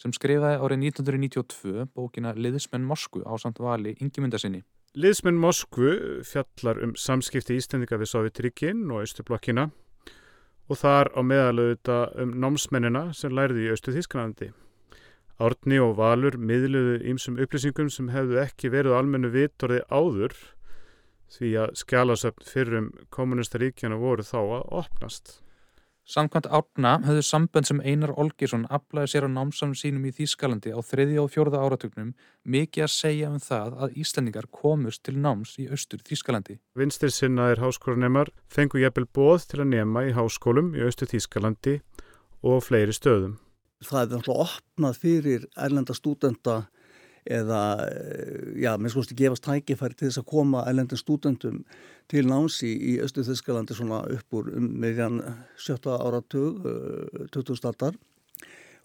sem 0.00 0.14
skrifaði 0.16 0.58
árið 0.58 0.84
1992 0.88 1.86
bókina 1.94 2.32
Liðismenn 2.34 2.86
Moskvu 2.88 3.22
á 3.28 3.34
samt 3.38 3.60
vali 3.60 3.92
yngjumyndasinni. 4.00 4.62
Liðismenn 4.96 5.38
Moskvu 5.38 5.92
fjallar 6.26 6.80
um 6.82 6.96
samskipti 6.98 7.58
ístendinga 7.60 8.00
við 8.00 8.10
Sovjetrikinn 8.14 8.88
og 8.90 9.04
Östurblokkina 9.04 9.68
og 10.70 10.78
þar 10.80 11.12
á 11.14 11.20
meðalauðita 11.26 12.00
um 12.24 12.34
námsmennina 12.42 13.10
sem 13.14 13.34
lærði 13.34 13.68
í 13.68 13.72
Östu 13.74 13.94
Þísklandi. 13.94 14.50
Árni 15.40 15.78
og 15.80 15.94
Valur 15.96 16.36
miðluðu 16.36 16.98
ímsum 17.08 17.38
upplýsingum 17.40 17.88
sem 17.92 18.10
hefðu 18.12 18.42
ekki 18.42 18.68
verið 18.72 18.96
almennu 18.98 19.30
vitorði 19.32 19.80
áður 19.88 20.34
því 21.32 21.52
að 21.62 21.76
skjálasöfn 21.80 22.44
fyrrum 22.44 22.90
kommunistaríkjana 23.14 23.96
voru 24.02 24.26
þá 24.26 24.36
að 24.40 24.66
opnast. 24.82 25.32
Samkvæmt 26.10 26.48
árna 26.50 26.96
höfðu 27.06 27.22
sambönd 27.22 27.68
sem 27.70 27.80
Einar 27.86 28.12
Olgersson 28.18 28.66
aflæði 28.68 29.12
sér 29.12 29.28
á 29.28 29.30
námsamum 29.30 29.76
sínum 29.78 30.08
í 30.08 30.12
Þýskalandi 30.16 30.72
á 30.74 30.80
þriðja 30.82 31.22
og 31.22 31.32
fjórða 31.32 31.60
áratugnum 31.62 32.14
mikið 32.44 32.86
að 32.86 32.94
segja 32.96 33.30
um 33.30 33.38
það 33.40 33.76
að 33.84 34.00
Íslandingar 34.02 34.48
komust 34.50 35.04
til 35.06 35.20
náms 35.22 35.54
í 35.62 35.68
austur 35.70 36.02
Þýskalandi. 36.04 36.58
Vinstir 36.74 37.14
sinnaðir 37.14 37.62
háskólanemar 37.62 38.32
fengu 38.50 38.82
jæfnvel 38.82 39.06
bóð 39.06 39.52
til 39.52 39.62
að 39.62 39.70
nema 39.76 40.08
í 40.08 40.16
háskólum 40.18 40.74
í 40.74 40.82
austur 40.88 41.08
Þýskalandi 41.14 41.78
og 42.42 42.66
fleiri 42.66 42.96
stöðum 42.96 43.38
það 43.84 44.02
er 44.02 44.12
náttúrulega 44.12 44.46
opnað 44.46 45.00
fyrir 45.00 45.46
erlenda 45.56 45.96
stúdenda 45.96 46.56
eða, 47.28 47.62
eh, 47.88 48.60
já, 48.64 48.74
með 48.76 48.94
skoðast 48.94 49.14
að 49.14 49.22
gefast 49.22 49.46
tækifæri 49.46 49.96
til 49.96 50.08
þess 50.08 50.20
að 50.22 50.30
koma 50.32 50.64
erlendin 50.68 51.00
stúdendum 51.00 51.64
til 52.08 52.24
námsi 52.26 52.70
í 52.74 52.96
Östu 53.04 53.24
Þískalandi 53.24 53.76
svona 53.76 54.02
upp 54.08 54.36
úr 54.36 54.52
um 54.56 54.68
meðjan 54.80 55.20
sjötta 55.60 55.98
áratug, 56.00 56.64
20 57.30 57.56
startar 57.56 57.96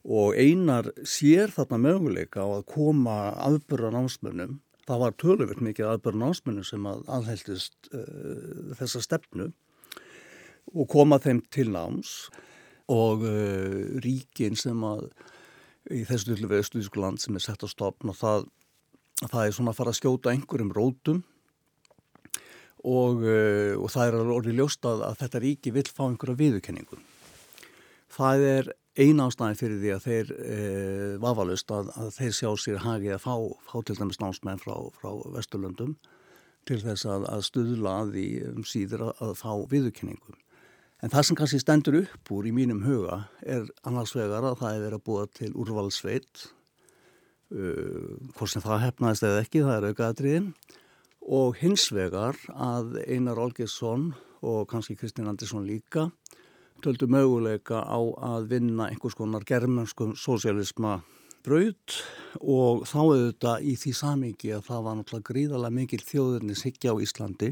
og 0.06 0.36
einar 0.38 0.92
sér 1.02 1.50
þarna 1.50 1.82
möguleika 1.82 2.46
á 2.46 2.50
að 2.60 2.68
koma 2.70 3.34
aðbörra 3.42 3.90
námsmönnum. 3.96 4.60
Það 4.86 5.00
var 5.02 5.16
töluvert 5.18 5.62
mikið 5.66 5.90
aðbörra 5.90 6.22
námsmönnum 6.22 6.68
sem 6.68 6.86
að 6.86 7.08
aðheldist 7.10 7.90
uh, 7.90 8.76
þessa 8.78 9.02
stefnu 9.02 9.50
og 10.76 10.90
koma 10.92 11.18
þeim 11.18 11.42
til 11.50 11.72
náms 11.74 12.28
og 12.30 12.55
uh, 12.92 14.02
ríkin 14.04 14.58
sem 14.60 14.84
að 14.86 15.08
í 15.94 16.04
þessu 16.06 16.34
tillu 16.34 16.50
við 16.50 16.64
Östuðískuland 16.64 17.22
sem 17.22 17.38
er 17.38 17.44
sett 17.46 17.66
á 17.66 17.70
stopn 17.70 18.12
og 18.12 18.18
það, 18.18 18.48
það 19.26 19.42
er 19.44 19.56
svona 19.58 19.74
að 19.74 19.80
fara 19.80 19.94
að 19.94 20.00
skjóta 20.00 20.34
einhverjum 20.34 20.74
rótum 20.76 21.22
og, 22.86 23.22
uh, 23.26 23.76
og 23.82 23.92
það 23.94 24.08
er 24.08 24.34
orðið 24.38 24.60
ljóst 24.62 24.90
að, 24.90 25.06
að 25.10 25.20
þetta 25.24 25.44
ríki 25.46 25.76
vil 25.76 25.86
fá 25.90 26.04
einhverja 26.08 26.42
viðurkenningu. 26.42 27.00
Það 28.16 28.46
er 28.50 28.74
eina 28.96 29.26
ástæði 29.28 29.60
fyrir 29.60 29.80
því 29.82 29.94
að 29.96 30.06
þeir 30.06 30.34
uh, 30.36 31.16
vafalust 31.24 31.74
að, 31.76 31.92
að 32.00 32.12
þeir 32.20 32.38
sjá 32.38 32.50
sér 32.62 32.84
hagi 32.86 33.12
að 33.16 33.26
fá, 33.26 33.34
fá 33.68 33.78
til 33.82 33.98
dæmis 34.00 34.22
námsmenn 34.22 34.62
frá, 34.62 34.76
frá 35.02 35.12
Vesturlöndum 35.36 35.98
til 36.66 36.80
þess 36.82 37.06
að, 37.10 37.28
að 37.30 37.46
stuðla 37.50 38.00
að 38.02 38.16
því 38.16 38.28
um 38.54 38.66
síður 38.66 39.10
að 39.14 39.36
fá 39.38 39.52
viðurkenningu. 39.70 40.38
En 41.04 41.12
það 41.12 41.28
sem 41.28 41.38
kannski 41.40 41.60
stendur 41.62 41.98
upp 42.04 42.32
úr 42.32 42.48
í 42.48 42.54
mínum 42.56 42.84
huga 42.86 43.26
er 43.44 43.68
annars 43.88 44.16
vegar 44.16 44.46
að 44.48 44.60
það 44.62 44.76
er 44.76 44.84
verið 44.86 45.00
að 45.00 45.06
búa 45.10 45.26
til 45.36 45.52
úrvalsveit, 45.52 46.46
uh, 47.56 48.14
hvort 48.38 48.54
sem 48.54 48.64
það 48.64 48.86
hefnaðist 48.86 49.28
eða 49.28 49.42
ekki, 49.44 49.66
það 49.66 49.78
er 49.78 49.90
aukaðatriðin, 49.92 50.52
og 51.36 51.60
hins 51.60 51.90
vegar 51.94 52.40
að 52.54 53.00
Einar 53.08 53.42
Olgesson 53.42 54.14
og 54.46 54.68
kannski 54.70 54.96
Kristinn 55.00 55.28
Andersson 55.28 55.66
líka 55.68 56.10
töldu 56.86 57.08
möguleika 57.10 57.82
á 57.82 57.98
að 57.98 58.50
vinna 58.52 58.90
einhvers 58.92 59.16
konar 59.18 59.46
germanskum 59.48 60.14
sósialisma 60.20 61.00
braut. 61.46 62.02
Og 62.42 62.86
þá 62.90 63.00
auðvitað 63.02 63.66
í 63.66 63.76
því 63.80 63.94
samingi 63.96 64.54
að 64.54 64.68
það 64.70 64.86
var 64.86 65.00
náttúrulega 65.00 65.30
gríðarlega 65.32 65.78
mikil 65.80 66.02
þjóðurnis 66.04 66.66
higgja 66.68 66.94
á 66.94 66.96
Íslandi 67.02 67.52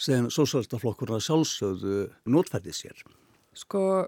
sem 0.00 0.30
sósálstaflokkurna 0.32 1.20
sjálfsögðu 1.22 2.06
notfæði 2.32 2.74
sér. 2.76 3.02
Sko 3.56 4.06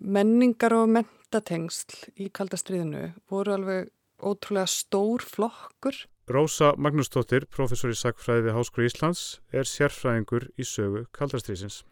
menningar 0.00 0.76
og 0.76 0.88
mentatengsl 0.94 2.12
í 2.22 2.30
kaldastriðinu 2.32 3.10
voru 3.30 3.56
alveg 3.56 3.90
ótrúlega 4.22 4.68
stór 4.70 5.24
flokkur. 5.26 5.98
Rósa 6.26 6.72
Magnúsdóttir, 6.80 7.46
professor 7.46 7.92
í 7.92 7.98
Sakfræði 7.98 8.48
við 8.48 8.56
Háskóri 8.56 8.88
Íslands, 8.88 9.26
er 9.54 9.68
sérfræðingur 9.68 10.48
í 10.58 10.66
sögu 10.66 11.04
kaldastriðsins. 11.14 11.84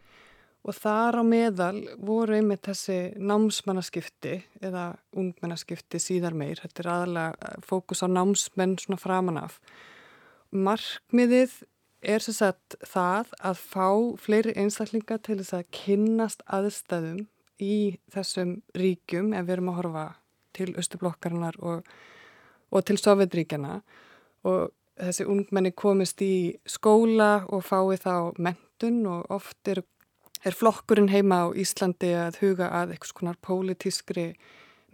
Og 0.65 0.73
þar 0.73 1.21
á 1.21 1.23
meðal 1.23 1.83
voru 2.01 2.39
einmitt 2.39 2.65
þessi 2.65 3.13
námsmannaskipti 3.21 4.39
eða 4.65 4.95
ungmannaskipti 5.13 6.01
síðar 6.01 6.33
meir. 6.33 6.57
Þetta 6.63 6.81
er 6.81 6.89
aðalega 6.95 7.51
fókus 7.63 8.01
á 8.01 8.09
námsmenn 8.09 8.73
svona 8.81 8.97
framanaf. 8.99 9.59
Markmiðið 10.49 11.59
er 12.05 12.23
sem 12.23 12.35
sagt 12.37 12.77
það 12.85 13.33
að 13.41 13.61
fá 13.73 13.87
fleiri 14.21 14.53
einstaklinga 14.59 15.17
til 15.25 15.39
þess 15.41 15.57
að 15.57 15.69
kynnast 15.75 16.43
aðstæðum 16.45 17.25
í 17.61 17.97
þessum 18.13 18.57
ríkjum 18.77 19.33
ef 19.33 19.45
við 19.47 19.55
erum 19.57 19.71
að 19.71 19.79
horfa 19.81 20.05
til 20.55 20.71
Östublokkarinnar 20.79 21.59
og, 21.63 21.85
og 22.71 22.85
til 22.87 22.97
Sovjetríkjana 22.99 23.79
og 24.47 24.71
þessi 24.99 25.27
ungmenni 25.27 25.73
komist 25.75 26.21
í 26.23 26.55
skóla 26.69 27.45
og 27.51 27.65
fái 27.67 27.97
þá 27.99 28.15
mentun 28.39 29.01
og 29.11 29.31
oft 29.33 29.71
er, 29.71 29.81
er 30.43 30.55
flokkurinn 30.55 31.11
heima 31.11 31.43
á 31.43 31.47
Íslandi 31.51 32.13
að 32.15 32.39
huga 32.43 32.69
að 32.71 32.95
eitthvað 32.95 33.11
svona 33.13 33.35
pólitískri 33.43 34.27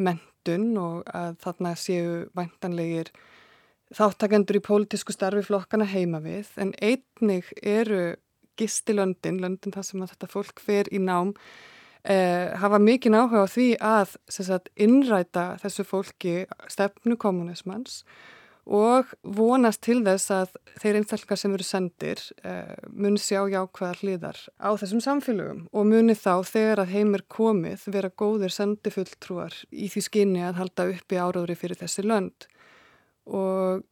mentun 0.02 0.72
og 0.82 1.04
að 1.14 1.38
þarna 1.44 1.76
séu 1.78 2.24
væntanlegir 2.38 3.12
þáttakendur 3.96 4.60
í 4.60 4.64
pólitísku 4.66 5.16
starfi 5.16 5.44
flokkana 5.48 5.88
heima 5.90 6.22
við 6.24 6.52
en 6.62 6.74
einnig 6.82 7.52
eru 7.62 8.16
gistilöndin, 8.60 9.40
löndin 9.42 9.74
þar 9.74 9.88
sem 9.88 10.04
þetta 10.06 10.30
fólk 10.30 10.62
fer 10.62 10.90
í 10.94 11.00
nám 11.02 11.34
eh, 12.04 12.52
hafa 12.62 12.82
mikið 12.82 13.18
áhuga 13.18 13.46
á 13.46 13.50
því 13.50 13.70
að 13.80 14.18
sagt, 14.30 14.70
innræta 14.76 15.56
þessu 15.64 15.88
fólki 15.88 16.36
stefnu 16.72 17.18
kommunismans 17.20 18.04
og 18.72 19.10
vonast 19.26 19.82
til 19.82 20.02
þess 20.06 20.32
að 20.36 20.52
þeir 20.82 21.00
einstaklingar 21.00 21.40
sem 21.40 21.56
eru 21.58 21.66
sendir 21.66 22.22
uh, 22.46 22.76
muni 22.94 23.18
sjá 23.18 23.42
jákvæðar 23.50 24.02
hliðar 24.04 24.42
á 24.62 24.70
þessum 24.78 25.02
samfélögum 25.02 25.64
og 25.74 25.88
muni 25.90 26.14
þá 26.14 26.46
þegar 26.46 26.84
að 26.84 26.94
heimir 26.94 27.26
komið 27.26 27.88
vera 27.90 28.14
góðir 28.14 28.54
sendifulltrúar 28.54 29.58
í 29.72 29.90
því 29.90 30.06
skinni 30.06 30.46
að 30.46 30.62
halda 30.62 30.88
upp 30.94 31.16
í 31.16 31.22
áraðri 31.22 31.58
fyrir 31.58 31.82
þessi 31.82 32.06
lönd 32.06 32.48
og 33.30 33.84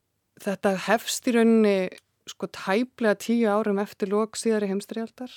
þetta 0.42 0.76
hefst 0.88 1.28
í 1.28 1.36
rauninni 1.36 1.78
sko 2.30 2.50
tæplega 2.54 3.18
tíu 3.20 3.50
árum 3.50 3.82
eftir 3.82 4.12
lók 4.12 4.38
síðari 4.38 4.70
heimstrialdar 4.70 5.32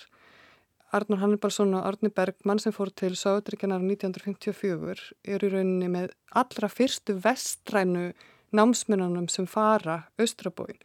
Arnur 0.92 1.22
Hannibalsson 1.22 1.72
og 1.78 1.86
Arni 1.88 2.10
Bergmann 2.12 2.60
sem 2.60 2.74
fór 2.76 2.90
til 2.92 3.14
Sáðuríkjanar 3.16 3.80
1954 3.80 5.06
eru 5.24 5.48
í 5.48 5.52
rauninni 5.54 5.88
með 5.88 6.10
allra 6.36 6.68
fyrstu 6.68 7.16
vestrænu 7.24 8.10
námsmennunum 8.52 9.30
sem 9.32 9.48
fara 9.48 10.02
austrabóin 10.20 10.76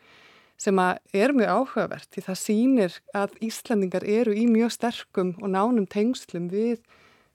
sem 0.57 0.79
er 0.79 1.35
mjög 1.35 1.51
áhugavert 1.51 2.07
því 2.13 2.23
það 2.29 2.39
sýnir 2.41 2.95
að 3.13 3.35
Íslandingar 3.49 4.07
eru 4.07 4.33
í 4.33 4.47
mjög 4.49 4.73
sterkum 4.77 5.35
og 5.41 5.51
nánum 5.53 5.85
tengslum 5.85 6.47
við 6.53 6.79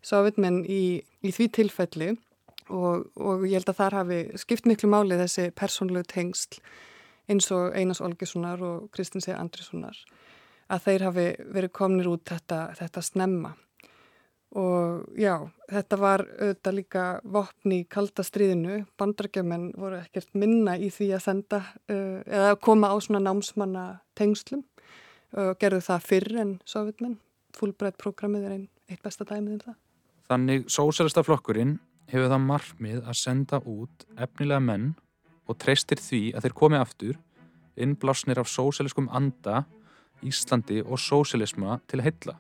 Sáðuríkmenn 0.03 0.65
í, 0.65 1.05
í 1.23 1.31
því 1.31 1.51
tilfelli 1.61 2.09
og, 2.73 3.07
og 3.21 3.45
ég 3.47 3.61
held 3.61 3.71
að 3.73 3.81
þar 3.81 3.99
hafi 4.01 4.21
skipt 4.41 4.69
miklu 4.69 4.91
máli 4.93 5.19
þessi 5.21 5.51
persónlegu 5.57 6.09
tengsl 6.11 6.61
eins 7.31 7.51
og 7.55 7.77
Einars 7.79 8.03
Olgessonar 8.03 8.63
og 8.67 8.89
Kristins 8.95 9.29
E. 9.31 9.37
Andrissonar 9.37 9.99
að 10.73 10.87
þeir 10.87 11.05
hafi 11.09 11.27
verið 11.53 11.75
komnir 11.77 12.09
út 12.11 12.25
þetta, 12.33 12.65
þetta 12.79 13.05
snemma 13.05 13.53
og 14.59 15.07
já, 15.17 15.39
þetta 15.71 15.97
var 15.97 16.25
auðvitað 16.29 16.77
líka 16.77 17.05
vopni 17.25 17.79
í 17.83 17.87
kalda 17.89 18.25
stríðinu 18.27 18.83
bandargjömmen 19.01 19.71
voru 19.81 20.03
ekkert 20.03 20.35
minna 20.37 20.77
í 20.77 20.91
því 20.93 21.09
að 21.17 21.25
senda 21.25 21.63
uh, 21.89 22.21
eða 22.27 22.59
koma 22.61 22.93
á 22.93 22.97
svona 23.01 23.23
námsmanna 23.25 23.87
tengslum 24.19 24.65
og 25.33 25.55
uh, 25.55 25.55
gerðu 25.61 25.81
það 25.87 26.09
fyrr 26.11 26.43
en 26.43 26.53
sovjetmenn 26.69 27.17
fullbreytt 27.57 27.97
prógramið 28.01 28.45
er 28.49 28.59
einn 28.59 28.69
eitt 28.91 29.01
besta 29.05 29.25
dæmið 29.29 29.55
um 29.55 29.65
það. 29.65 29.81
Þannig 30.33 30.69
sósælista 30.73 31.25
flokkurinn 31.25 31.79
hefur 32.13 32.29
það 32.29 32.47
margmið 32.47 32.99
að 33.09 33.19
senda 33.19 33.61
út 33.65 34.07
efnilega 34.21 34.61
menn 34.61 34.91
og 35.49 35.59
treystir 35.61 36.01
því 36.01 36.23
að 36.37 36.47
þeir 36.47 36.57
komi 36.61 36.79
aftur 36.81 37.21
innblásnir 37.81 38.41
af 38.41 38.51
sósæliskum 38.53 39.09
anda 39.13 39.65
Íslandi 40.23 40.83
og 40.85 41.01
sósilisma 41.03 41.81
til 41.91 42.03
heilla. 42.05 42.37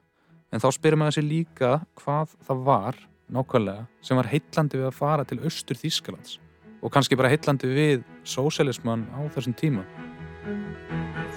En 0.52 0.60
þá 0.62 0.68
spyrir 0.76 1.00
maður 1.00 1.16
sér 1.16 1.26
líka 1.26 1.70
hvað 1.98 2.36
það 2.46 2.60
var 2.68 2.98
nákvæmlega 3.32 3.86
sem 4.04 4.18
var 4.20 4.28
heillandi 4.30 4.78
við 4.78 4.88
að 4.90 4.98
fara 4.98 5.24
til 5.26 5.40
austur 5.42 5.80
Þýskalands 5.80 6.36
og 6.82 6.92
kannski 6.92 7.16
bara 7.18 7.30
heillandi 7.32 7.70
við 7.72 8.04
sósilisman 8.28 9.06
á 9.14 9.20
þessum 9.34 9.56
tíma. 9.56 9.86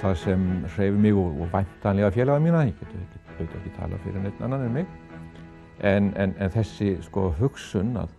Það 0.01 0.15
sem 0.21 0.45
hreyfi 0.75 1.01
mig 1.01 1.17
og, 1.17 1.39
væntanlega 1.53 2.11
félaga 2.13 2.43
mína, 2.43 2.65
ég 2.67 2.77
getur 2.81 2.99
ekki, 2.99 3.47
ekki 3.47 3.73
tala 3.77 3.99
fyrir 4.03 4.21
neitt 4.21 4.41
annan 4.43 4.65
en 4.67 4.73
mig, 4.75 4.87
en, 5.79 6.11
en, 6.19 6.35
en 6.35 6.51
þessi 6.53 6.95
sko, 7.05 7.29
hugsun 7.39 7.95
að 8.01 8.11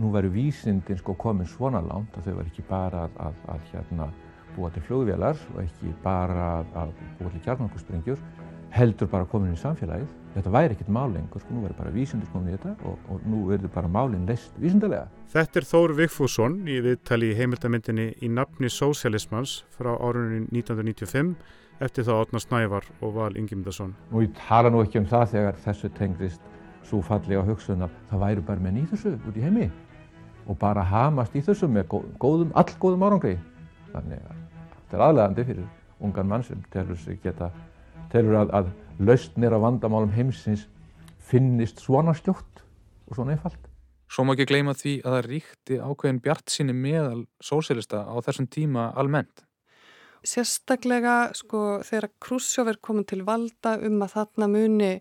nú 0.00 0.12
veru 0.14 0.30
vísindin 0.32 0.98
sko, 1.00 1.14
komin 1.18 1.48
svona 1.48 1.82
langt 1.84 2.16
að 2.16 2.28
þau 2.28 2.38
var 2.38 2.50
ekki 2.50 2.64
bara 2.68 3.06
að, 3.06 3.20
að, 3.26 3.42
að 3.54 3.68
hérna, 3.72 4.08
búa 4.56 4.70
til 4.72 4.82
flugvélar 4.86 5.40
og 5.54 5.62
ekki 5.64 5.92
bara 6.04 6.50
að 6.76 6.92
búa 7.18 7.32
til 7.32 7.42
kjarnangusprengjur 7.44 8.22
heldur 8.76 9.08
bara 9.08 9.28
komin 9.28 9.54
í 9.54 9.60
samfélagið. 9.60 10.08
Þetta 10.36 10.52
væri 10.52 10.74
ekkert 10.76 10.90
mál 10.92 11.06
lengur, 11.14 11.40
sko, 11.40 11.54
nú 11.54 11.62
verður 11.64 11.78
bara 11.78 11.92
vísindur 11.94 12.28
komin 12.32 12.52
í 12.52 12.56
þetta 12.56 12.74
og, 12.88 13.04
og 13.12 13.22
nú 13.28 13.44
verður 13.48 13.72
bara 13.72 13.88
málinn 13.92 14.26
leist 14.28 14.56
vísindarlega. 14.60 15.06
Þetta 15.32 15.60
er 15.60 15.68
Þór 15.70 15.94
Vigfússon 16.00 16.58
í 16.68 16.80
viðtali 16.84 17.30
í 17.32 17.38
heimildamindinni 17.38 18.10
í 18.20 18.32
nafni 18.32 18.68
Sósialismans 18.72 19.62
frá 19.76 19.94
árunni 19.94 20.44
1995 20.50 21.32
eftir 21.80 22.06
þá 22.08 22.12
Otna 22.18 22.40
Snævar 22.40 22.84
og 23.00 23.16
Val 23.16 23.32
Ingemyndarsson. 23.36 23.96
Og 24.12 24.26
ég 24.26 24.36
tala 24.44 24.72
nú 24.72 24.84
ekki 24.84 25.00
um 25.00 25.08
það 25.08 25.32
þegar 25.36 25.64
þessu 25.64 25.92
tengist 25.96 26.52
svo 26.86 27.00
fallega 27.04 27.42
hugsun 27.46 27.84
að 27.84 27.96
það 28.10 28.22
væri 28.26 28.46
bara 28.46 28.62
menn 28.62 28.80
í 28.82 28.86
þessu 28.92 29.16
út 29.16 29.36
í 29.36 29.44
heimi 29.44 29.70
og 30.46 30.58
bara 30.58 30.84
hamast 30.86 31.34
í 31.36 31.42
þessu 31.44 31.68
með 31.70 31.88
góðum, 32.22 32.52
allgóðum 32.54 33.06
árangri. 33.06 33.36
Þannig 33.92 34.22
að 34.22 34.42
þetta 34.72 34.98
er 34.98 35.04
aðlegandi 35.08 35.46
fyrir 35.50 35.68
ungan 36.06 36.28
mann 36.30 36.44
sem 36.46 36.64
telur 36.72 36.98
sig 37.00 37.20
geta 37.22 37.50
telur 38.12 38.40
að, 38.42 38.52
að 38.54 38.72
lausnir 39.02 39.56
á 39.56 39.58
vandamálum 39.60 40.12
heimsins 40.14 40.66
finnist 41.26 41.82
svona 41.82 42.14
stjótt 42.16 42.62
og 43.08 43.18
svona 43.18 43.34
einfalt. 43.34 43.66
Svo 44.06 44.22
má 44.22 44.36
ekki 44.36 44.46
gleyma 44.52 44.76
því 44.78 44.92
að 45.02 45.16
það 45.16 45.26
ríkti 45.32 45.78
ákveðin 45.82 46.22
bjart 46.22 46.52
síni 46.52 46.76
meðal 46.76 47.24
sósélista 47.42 48.04
á 48.06 48.14
þessum 48.22 48.46
tíma 48.46 48.92
almennt. 48.94 49.42
Sérstaklega 50.26 51.32
sko 51.38 51.80
þegar 51.86 52.08
Krúsjóf 52.22 52.70
er 52.70 52.78
komin 52.82 53.06
til 53.06 53.24
valda 53.26 53.76
um 53.86 53.98
að 54.02 54.14
þarna 54.14 54.48
muni 54.50 54.92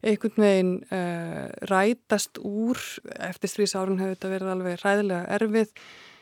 einhvern 0.00 0.44
veginn 0.44 0.76
uh, 0.88 1.48
rætast 1.68 2.40
úr 2.40 2.78
eftir 3.20 3.52
strísárun 3.52 4.00
hefur 4.00 4.16
þetta 4.16 4.32
verið 4.34 4.52
alveg 4.54 4.78
ræðilega 4.84 5.34
erfið 5.36 5.74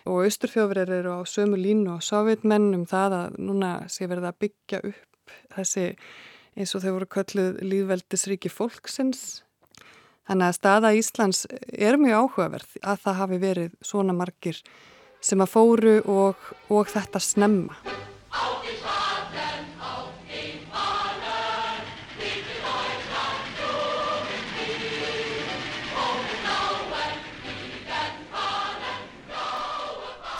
og 0.09 0.25
austurþjóðverðir 0.25 0.95
eru 1.03 1.19
á 1.19 1.23
sömu 1.29 1.59
línu 1.61 1.99
og 1.99 2.07
sovjetmenn 2.07 2.73
um 2.77 2.87
það 2.89 3.19
að 3.19 3.39
núna 3.45 3.73
sé 3.93 4.09
verið 4.09 4.31
að 4.31 4.41
byggja 4.45 4.83
upp 4.89 5.37
þessi 5.55 5.87
eins 6.59 6.75
og 6.75 6.83
þau 6.83 6.93
voru 6.97 7.11
kölluð 7.13 7.61
líðveldisríki 7.63 8.51
fólksins. 8.51 9.43
Þannig 10.29 10.51
að 10.51 10.59
staða 10.59 10.93
Íslands 10.99 11.47
er 11.73 11.97
mjög 12.01 12.25
áhugaverð 12.25 12.77
að 12.83 13.05
það 13.05 13.19
hafi 13.23 13.41
verið 13.45 13.79
svona 13.85 14.17
margir 14.17 14.61
sem 15.25 15.41
að 15.41 15.55
fóru 15.55 15.97
og, 16.05 16.51
og 16.73 16.91
þetta 16.91 17.23
snemma. 17.23 17.79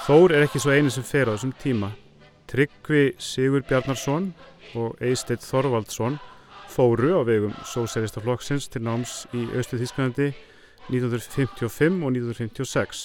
Þór 0.09 0.33
er 0.33 0.47
ekki 0.47 0.57
svo 0.63 0.73
eini 0.73 0.89
sem 0.89 1.05
fer 1.05 1.29
á 1.29 1.37
þessum 1.37 1.51
tíma. 1.61 1.91
Tryggvi 2.49 3.11
Sigur 3.21 3.61
Bjarnarsson 3.69 4.31
og 4.81 4.95
Eisteit 5.05 5.45
Þorvaldsson 5.45 6.17
fóru 6.73 7.11
á 7.13 7.29
vegum 7.29 7.53
Sósælista 7.69 8.23
flokksins 8.25 8.71
til 8.73 8.87
náms 8.87 9.27
í 9.37 9.45
Östu 9.53 9.77
Þísklandi 9.77 10.31
1955 10.89 12.01
og 12.01 12.17
1956. 12.17 13.05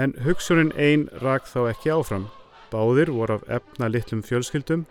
En 0.00 0.16
hugsunin 0.24 0.72
einn 0.80 1.04
rak 1.20 1.44
þá 1.52 1.66
ekki 1.74 1.92
áfram. 1.92 2.30
Báðir 2.72 3.12
voru 3.12 3.36
af 3.36 3.48
efna 3.60 3.92
litlum 3.92 4.24
fjölskyldum 4.24 4.88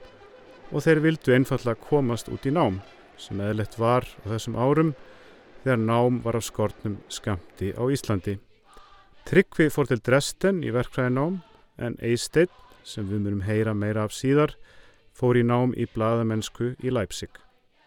og 0.69 0.85
þeir 0.85 1.01
vildu 1.09 1.33
einfalla 1.33 1.73
komast 1.89 2.29
út 2.29 2.45
í 2.45 2.53
nám 2.53 2.83
sem 3.17 3.41
eðlert 3.41 3.81
var 3.81 4.05
á 4.05 4.25
þessum 4.29 4.61
árum 4.61 4.93
þegar 5.63 5.87
nám 5.89 6.21
var 6.21 6.37
af 6.37 6.45
skortnum 6.45 7.01
skamti 7.09 7.73
á 7.73 7.81
Íslandi. 7.89 8.37
Tryggvi 9.25 9.71
fór 9.73 9.87
til 9.89 9.97
Dresden 10.05 10.59
í 10.61 10.69
verkfræðinám 10.69 11.39
en 11.81 11.95
Eisteit, 12.05 12.51
sem 12.85 13.07
við 13.09 13.23
myndum 13.23 13.39
heyra 13.47 13.71
meira 13.73 14.03
af 14.05 14.13
síðar, 14.13 14.53
fór 15.17 15.39
í 15.39 15.41
nám 15.41 15.73
í 15.73 15.87
bladamennsku 15.89 16.75
í 16.77 16.93
Leipzig. 16.93 17.39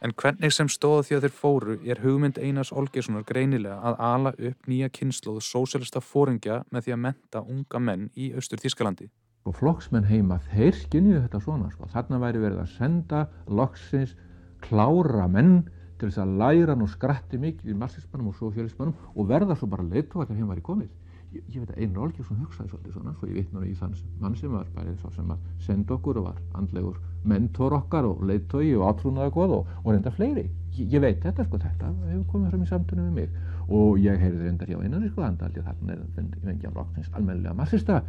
En 0.02 0.16
hvernig 0.18 0.50
sem 0.56 0.66
stóða 0.66 1.04
því 1.06 1.14
að 1.14 1.24
þeir 1.28 1.36
fóru 1.36 1.78
er 1.86 2.02
hugmynd 2.02 2.42
Einars 2.42 2.74
Olgessonar 2.74 3.22
greinilega 3.30 3.78
að 3.78 4.02
ala 4.08 4.34
upp 4.50 4.66
nýja 4.66 4.90
kynnslóðu 4.98 5.46
sósélista 5.46 6.02
fóringja 6.02 6.64
með 6.74 6.88
því 6.88 6.96
að 6.96 7.02
menta 7.06 7.46
unga 7.46 7.84
menn 7.86 8.10
í 8.18 8.32
Östur 8.34 8.58
Þískalandi. 8.58 9.06
Og 9.46 9.54
flokksmenn 9.62 10.10
heima, 10.10 10.42
þeir 10.50 10.74
skinnju 10.74 11.22
þetta 11.22 11.46
svona, 11.46 11.70
sko. 11.70 11.86
þarna 11.94 12.24
væri 12.26 12.46
verið 12.48 12.64
að 12.66 12.72
senda 12.74 13.26
loksins 13.46 14.18
klára 14.66 15.30
menn 15.30 15.60
til 16.00 16.10
þess 16.10 16.24
að 16.26 16.38
læra 16.42 16.74
nú 16.74 16.90
skratti 16.90 17.38
mikið 17.38 17.70
í 17.70 17.78
marxismannum 17.78 18.32
og 18.32 18.40
sófélismannum 18.42 19.14
og 19.14 19.28
verða 19.30 19.54
svo 19.54 19.70
bara 19.70 19.86
leitu 19.86 20.18
að 20.18 20.34
þeim 20.34 20.50
væri 20.50 20.66
komið 20.66 20.96
ég, 21.32 21.42
ég 21.54 21.62
veit 21.62 21.72
að 21.74 21.80
Einar 21.82 22.04
Olgjursson 22.06 22.40
hugsaði 22.42 22.72
svolítið 22.72 22.96
svona 22.96 23.14
svo 23.16 23.28
ég 23.28 23.38
vitna 23.40 23.64
í 23.66 23.74
þann 23.78 23.96
mann 24.22 24.36
sem 24.38 24.52
var 24.52 24.70
bara 24.74 24.94
svo 25.00 25.10
sem 25.16 25.32
að 25.34 25.42
senda 25.66 25.96
okkur 25.96 26.20
og 26.20 26.28
var 26.30 26.38
andlegur 26.60 27.00
mentor 27.28 27.76
okkar 27.78 28.08
og 28.08 28.22
leittói 28.28 28.72
og 28.78 28.86
átrúnaði 28.88 29.34
góð 29.34 29.56
og, 29.58 29.74
og 29.84 29.90
reynda 29.92 30.14
fleiri. 30.14 30.46
Ég, 30.78 30.86
ég 30.94 31.04
veit 31.04 31.20
þetta 31.24 31.44
sko, 31.46 31.60
þetta 31.62 31.92
hefur 32.06 32.24
komið 32.32 32.54
fram 32.54 32.64
í 32.64 32.70
samtunum 32.70 33.10
með 33.10 33.20
mig. 33.20 33.36
Og 33.68 33.98
ég 34.00 34.20
heyrði 34.22 34.46
reyndar 34.46 34.70
hjá 34.70 34.80
Einar 34.80 35.08
sko, 35.10 35.26
andaldi 35.26 35.64
þarna 35.66 35.96
er 35.96 36.28
vengja 36.46 36.72
loksins 36.74 37.12
almennilega 37.12 37.56
massista 37.58 38.02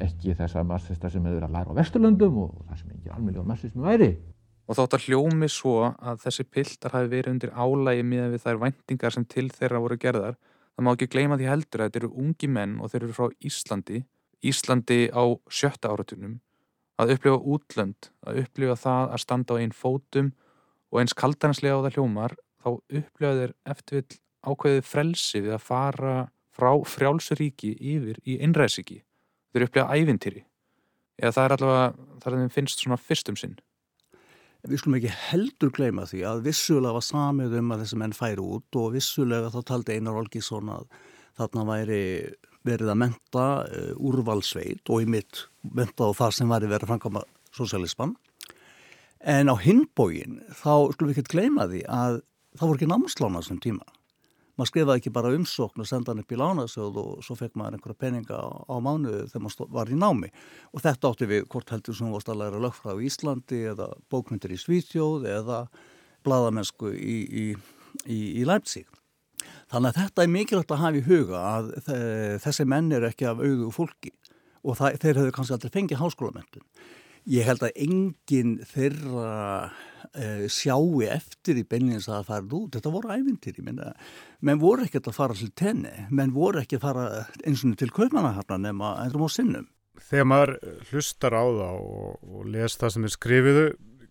ekki 0.00 0.34
þessa 0.38 0.64
massista 0.64 1.10
sem 1.12 1.24
hefur 1.28 1.46
að 1.46 1.56
læra 1.56 1.74
á 1.74 1.78
Vesturlöndum 1.78 2.38
og 2.44 2.52
það 2.68 2.82
sem 2.82 2.92
ekki 2.96 3.10
almennilega 3.14 3.48
massismi 3.48 3.84
væri. 3.84 4.10
Og 4.70 4.78
þótt 4.78 4.96
að 4.96 5.06
hljómi 5.08 5.48
svo 5.50 5.74
að 5.90 6.20
þessi 6.24 6.46
piltar 6.46 6.94
hafi 6.94 7.10
verið 7.10 7.34
undir 7.34 7.52
álægi 7.56 8.04
miðan 8.06 8.34
við 8.34 8.44
þær 8.44 8.60
vendingar 8.64 9.16
sem 9.16 9.26
til 9.26 9.48
þeirra 9.50 9.82
voru 9.82 9.98
gerðar 10.00 10.38
það 10.80 10.86
má 10.86 10.94
ekki 10.96 11.10
gleyma 11.12 11.36
því 11.36 11.48
heldur 11.50 11.82
að 11.82 11.90
þetta 11.90 12.00
eru 12.00 12.08
ungi 12.22 12.48
menn 12.48 12.78
og 12.80 12.88
þeir 12.88 13.02
eru 13.04 13.16
frá 13.16 13.34
Íslandi. 13.44 13.98
Íslandi 14.40 15.00
á 15.12 15.24
sjötta 15.52 15.90
áratunum 15.92 16.38
að 17.00 17.12
upplifa 17.16 17.40
útlönd 17.52 18.08
að 18.24 18.40
upplifa 18.44 18.76
það 18.80 19.12
að 19.12 19.22
standa 19.24 19.56
á 19.56 19.60
einn 19.60 19.74
fótum 19.76 20.30
og 20.88 21.02
eins 21.02 21.16
kaldanslega 21.16 21.76
á 21.76 21.84
það 21.84 21.98
hljómar 21.98 22.36
þá 22.64 22.68
upplifa 22.72 23.32
þeir 23.40 23.54
eftirvill 23.74 24.20
ákveðið 24.40 24.88
frelsi 24.88 25.42
við 25.44 25.56
að 25.56 25.66
fara 25.68 26.14
frá 26.56 26.70
frjálsuríki 26.88 27.74
yfir 27.76 28.20
í 28.24 28.38
innræðsíki 28.40 29.02
þeir 29.52 29.66
upplifa 29.66 30.00
ævintýri. 30.00 30.46
Eða 31.20 31.34
það 31.36 31.44
er 31.44 31.56
allavega 31.56 32.20
það 32.24 32.32
er 32.32 32.40
þeim 32.40 32.54
finnst 32.56 32.80
svona 32.80 33.00
fyrstum 33.00 33.36
sinn 33.36 33.58
Við 34.68 34.80
skulum 34.82 34.98
ekki 34.98 35.12
heldur 35.30 35.70
gleyma 35.72 36.04
því 36.08 36.20
að 36.28 36.42
vissulega 36.44 36.96
var 36.98 37.04
samið 37.06 37.56
um 37.60 37.70
að 37.72 37.84
þessi 37.84 37.98
menn 38.02 38.16
færi 38.16 38.42
út 38.44 38.76
og 38.76 38.90
vissulega 38.96 39.52
þá 39.54 39.60
taldi 39.70 39.96
Einar 39.96 40.18
Olgísson 40.20 40.72
að 40.74 40.88
þarna 41.40 41.64
væri 41.70 42.00
verið 42.68 42.92
að 42.92 42.98
menta 43.00 43.44
uh, 43.64 43.92
úrvalsveit 43.96 44.92
og 44.92 45.06
í 45.06 45.08
mitt 45.08 45.46
menta 45.64 46.10
á 46.10 46.16
það 46.16 46.34
sem 46.36 46.52
væri 46.52 46.68
verið 46.68 46.84
að 46.84 46.92
framkama 46.92 47.22
sosialisman. 47.56 48.12
En 49.20 49.48
á 49.48 49.56
hinbógin 49.56 50.42
þá 50.52 50.92
skulum 50.92 51.12
við 51.12 51.22
ekki 51.22 51.32
gleyma 51.36 51.68
því 51.70 51.80
að 51.88 52.20
það 52.58 52.66
voru 52.66 52.80
ekki 52.80 52.90
námslána 52.92 53.42
sem 53.46 53.60
tíma 53.64 53.88
maður 54.60 54.70
skrifaði 54.70 55.00
ekki 55.00 55.12
bara 55.16 55.32
umsókn 55.34 55.82
og 55.82 55.88
senda 55.88 56.12
hann 56.12 56.22
upp 56.22 56.34
í 56.34 56.38
lánasjóð 56.38 57.00
og 57.00 57.24
svo 57.24 57.36
fekk 57.38 57.56
maður 57.58 57.78
einhverja 57.78 58.00
peninga 58.04 58.36
á, 58.36 58.48
á 58.68 58.76
mánuðu 58.84 59.24
þegar 59.30 59.44
maður 59.46 59.72
var 59.74 59.90
í 59.90 59.98
námi 59.98 60.30
og 60.70 60.84
þetta 60.84 61.10
átti 61.10 61.28
við 61.30 61.48
hvort 61.50 61.72
heldur 61.74 61.96
sem 61.96 62.12
varst 62.12 62.30
að 62.30 62.40
læra 62.42 62.62
lögfræð 62.62 63.00
í 63.00 63.10
Íslandi 63.10 63.60
eða 63.72 63.90
bókmyndir 64.12 64.54
í 64.54 64.60
Svítjóð 64.60 65.26
eða 65.32 65.60
bladamennsku 66.26 66.92
í, 66.94 67.18
í, 67.26 67.46
í, 68.04 68.20
í 68.40 68.46
Leipzig. 68.48 68.86
Þannig 69.70 69.92
að 69.92 70.00
þetta 70.02 70.24
er 70.24 70.32
mikilvægt 70.34 70.72
að 70.74 70.82
hafa 70.84 70.98
í 71.00 71.04
huga 71.06 71.42
að 71.56 71.70
þessi 72.44 72.66
menn 72.68 72.90
er 72.92 73.06
ekki 73.08 73.28
af 73.30 73.40
auðu 73.40 73.70
fólki 73.72 74.12
og 74.60 74.76
það, 74.76 74.98
þeir 75.00 75.20
hefur 75.20 75.36
kannski 75.36 75.56
aldrei 75.56 75.74
fengið 75.76 76.02
háskólamöndun. 76.02 76.66
Ég 77.30 77.46
held 77.48 77.64
að 77.64 77.78
enginn 77.86 78.58
þeirra 78.68 79.30
uh, 80.14 80.46
sjáu 80.50 81.02
eftir 81.06 81.60
í 81.60 81.66
beinleins 81.68 82.08
að 82.08 82.16
það 82.20 82.30
farið 82.30 82.56
út. 82.58 82.70
Þetta 82.76 82.94
voru 82.94 83.12
ævindir, 83.14 83.58
ég 83.58 83.66
minna. 83.66 83.92
Menn 84.46 84.62
voru 84.62 84.86
ekkert 84.86 85.10
að 85.10 85.18
fara 85.18 85.36
til 85.38 85.50
tenni, 85.56 85.92
menn 86.10 86.34
voru 86.36 86.62
ekki 86.62 86.80
að 86.80 86.86
fara 86.86 87.06
eins 87.44 87.64
og 87.66 87.76
til 87.80 87.90
kaupmanahafna 87.94 88.60
nema 88.64 88.96
einrum 89.04 89.26
á 89.26 89.30
sinnum. 89.30 89.68
Þegar 90.00 90.28
maður 90.32 90.52
hlustar 90.90 91.36
á 91.36 91.44
það 91.44 91.80
og, 91.80 92.20
og 92.24 92.50
les 92.50 92.76
það 92.80 92.94
sem 92.94 93.06
er 93.06 93.14
skrifiðu, 93.14 93.64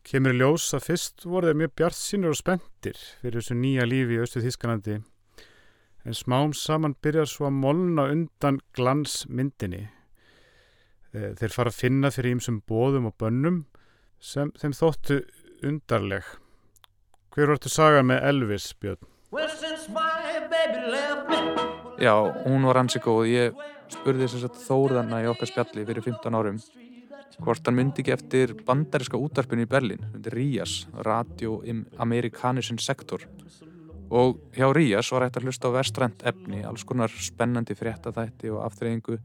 kemur 0.05 0.35
í 0.35 0.39
ljós 0.39 0.67
að 0.77 0.85
fyrst 0.87 1.25
voru 1.27 1.49
þeir 1.49 1.61
mjög 1.61 1.77
bjart 1.81 1.97
sínur 1.97 2.33
og 2.33 2.39
spendir 2.39 2.99
fyrir 3.21 3.39
þessu 3.41 3.57
nýja 3.57 3.87
lífi 3.89 4.17
í 4.17 4.21
Östu 4.23 4.43
Þískanandi. 4.43 4.99
En 6.07 6.15
smám 6.15 6.53
saman 6.55 6.95
byrjar 7.03 7.27
svo 7.27 7.49
að 7.49 7.57
molna 7.59 8.07
undan 8.13 8.61
glansmyndinni. 8.77 9.89
Eh, 11.13 11.33
þeir 11.39 11.53
fara 11.53 11.73
að 11.73 11.81
finna 11.81 12.11
fyrir 12.13 12.37
ímsum 12.37 12.61
bóðum 12.69 13.09
og 13.09 13.17
bönnum 13.19 13.63
sem 14.21 14.51
þeim 14.59 14.75
þóttu 14.77 15.23
undarleg. 15.63 16.25
Hver 17.35 17.53
vartu 17.53 17.69
saga 17.71 18.03
með 18.03 18.25
Elvis, 18.31 18.71
Björn? 18.79 19.01
Já, 21.99 22.15
hún 22.45 22.65
var 22.65 22.79
hansi 22.79 23.01
góð. 23.03 23.25
Ég 23.29 23.65
spurði 23.91 24.27
þess 24.27 24.47
að 24.47 24.61
þóðana 24.65 25.23
í 25.23 25.27
okkar 25.29 25.51
spjalli 25.51 25.85
fyrir 25.87 26.05
15 26.05 26.37
árum 26.39 26.61
hvort 27.39 27.67
hann 27.67 27.77
myndi 27.77 28.03
ekki 28.03 28.11
eftir 28.11 28.53
bandariska 28.67 29.19
útarpinu 29.19 29.63
í 29.63 29.69
Berlin, 29.69 30.01
undir 30.11 30.35
RIAS, 30.35 30.87
Radio 31.07 31.59
Americanischen 32.03 32.79
Sector. 32.83 33.23
Og 34.09 34.39
hjá 34.55 34.67
RIAS 34.73 35.11
var 35.13 35.27
hægt 35.27 35.39
að 35.39 35.47
hlusta 35.47 35.69
á 35.71 35.77
vestrænt 35.77 36.25
efni, 36.27 36.63
alls 36.67 36.83
konar 36.83 37.13
spennandi 37.13 37.77
fréttaþætti 37.77 38.51
og 38.51 38.63
aftreyingu, 38.65 39.19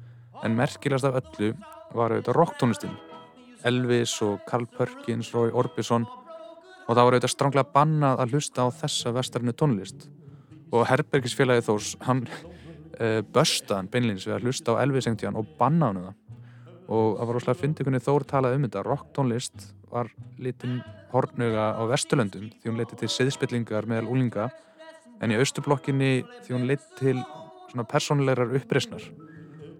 en 0.44 0.58
merkilegast 0.58 1.08
af 1.08 1.18
öllu 1.22 1.54
var 1.94 2.12
auðvitað 2.12 2.38
rocktónlistin. 2.38 2.94
Elvis 3.64 4.18
og 4.22 4.44
Carl 4.46 4.68
Perkins, 4.68 5.32
Roy 5.34 5.50
Orbison 5.50 6.04
og 6.84 6.90
það 6.90 7.00
var 7.00 7.16
auðvitað 7.16 7.32
stránglega 7.32 7.72
bannað 7.74 8.22
að 8.22 8.34
hlusta 8.34 8.66
á 8.66 8.68
þessa 8.80 9.12
vestrænu 9.16 9.54
tónlist. 9.56 10.08
Og 10.74 10.86
Herbergisfélagi 10.90 11.64
Þórs 11.66 11.94
hann 12.04 12.24
uh, 12.26 13.20
börstaðan 13.34 13.90
beinleins 13.92 14.26
við 14.28 14.36
að 14.36 14.48
hlusta 14.48 14.76
á 14.76 14.82
Elvis 14.82 15.08
engtíðan 15.10 15.38
og 15.40 15.50
bannaði 15.58 16.02
hann 16.02 16.08
það. 16.08 16.20
Og 16.84 17.14
það 17.16 17.28
var 17.30 17.38
óslægt 17.40 17.54
að 17.54 17.62
fyndi 17.62 17.86
hvernig 17.86 18.04
Þór 18.04 18.26
talaði 18.28 18.58
um 18.58 18.66
þetta. 18.66 18.84
Rock 18.84 19.12
tónlist 19.16 19.68
var 19.94 20.10
litin 20.42 20.80
hornuga 21.12 21.70
á 21.78 21.82
Vesturlöndum 21.88 22.50
því 22.58 22.70
hún 22.70 22.80
leiti 22.80 22.98
til 22.98 23.12
siðspillingar 23.12 23.86
meðal 23.88 24.10
úlinga 24.10 24.50
en 25.22 25.32
í 25.32 25.38
Östublokkinni 25.38 26.16
því 26.44 26.56
hún 26.56 26.66
leiti 26.68 26.98
til 26.98 27.20
svona 27.70 27.86
personlegar 27.88 28.50
uppreysnar 28.58 29.06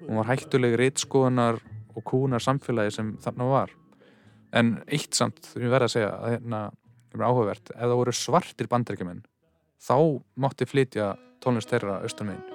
hún 0.07 0.21
var 0.21 0.31
hættuleg 0.33 0.77
reitskoðunar 0.79 1.61
og 1.95 2.07
kúnar 2.07 2.43
samfélagi 2.43 2.93
sem 2.95 3.13
þarna 3.23 3.49
var. 3.49 3.75
En 4.55 4.77
eitt 4.87 5.15
samt 5.17 5.41
þú 5.53 5.67
verður 5.67 5.87
að 5.89 5.95
segja 5.95 6.11
að 6.15 6.35
hérna 6.37 6.61
sem 7.15 7.23
er 7.23 7.31
áhugavert, 7.31 7.71
ef 7.71 7.87
það 7.87 8.01
voru 8.01 8.13
svartir 8.19 8.69
bandrækjumenn 8.71 9.23
þá 9.79 9.97
mátti 10.35 10.67
flytja 10.67 11.15
tónlist 11.45 11.71
þeirra 11.71 12.01
austan 12.03 12.33
meginn. 12.33 12.51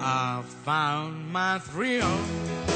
I 0.00 0.42
found 0.64 1.32
my 1.32 1.58
thrill 1.72 2.67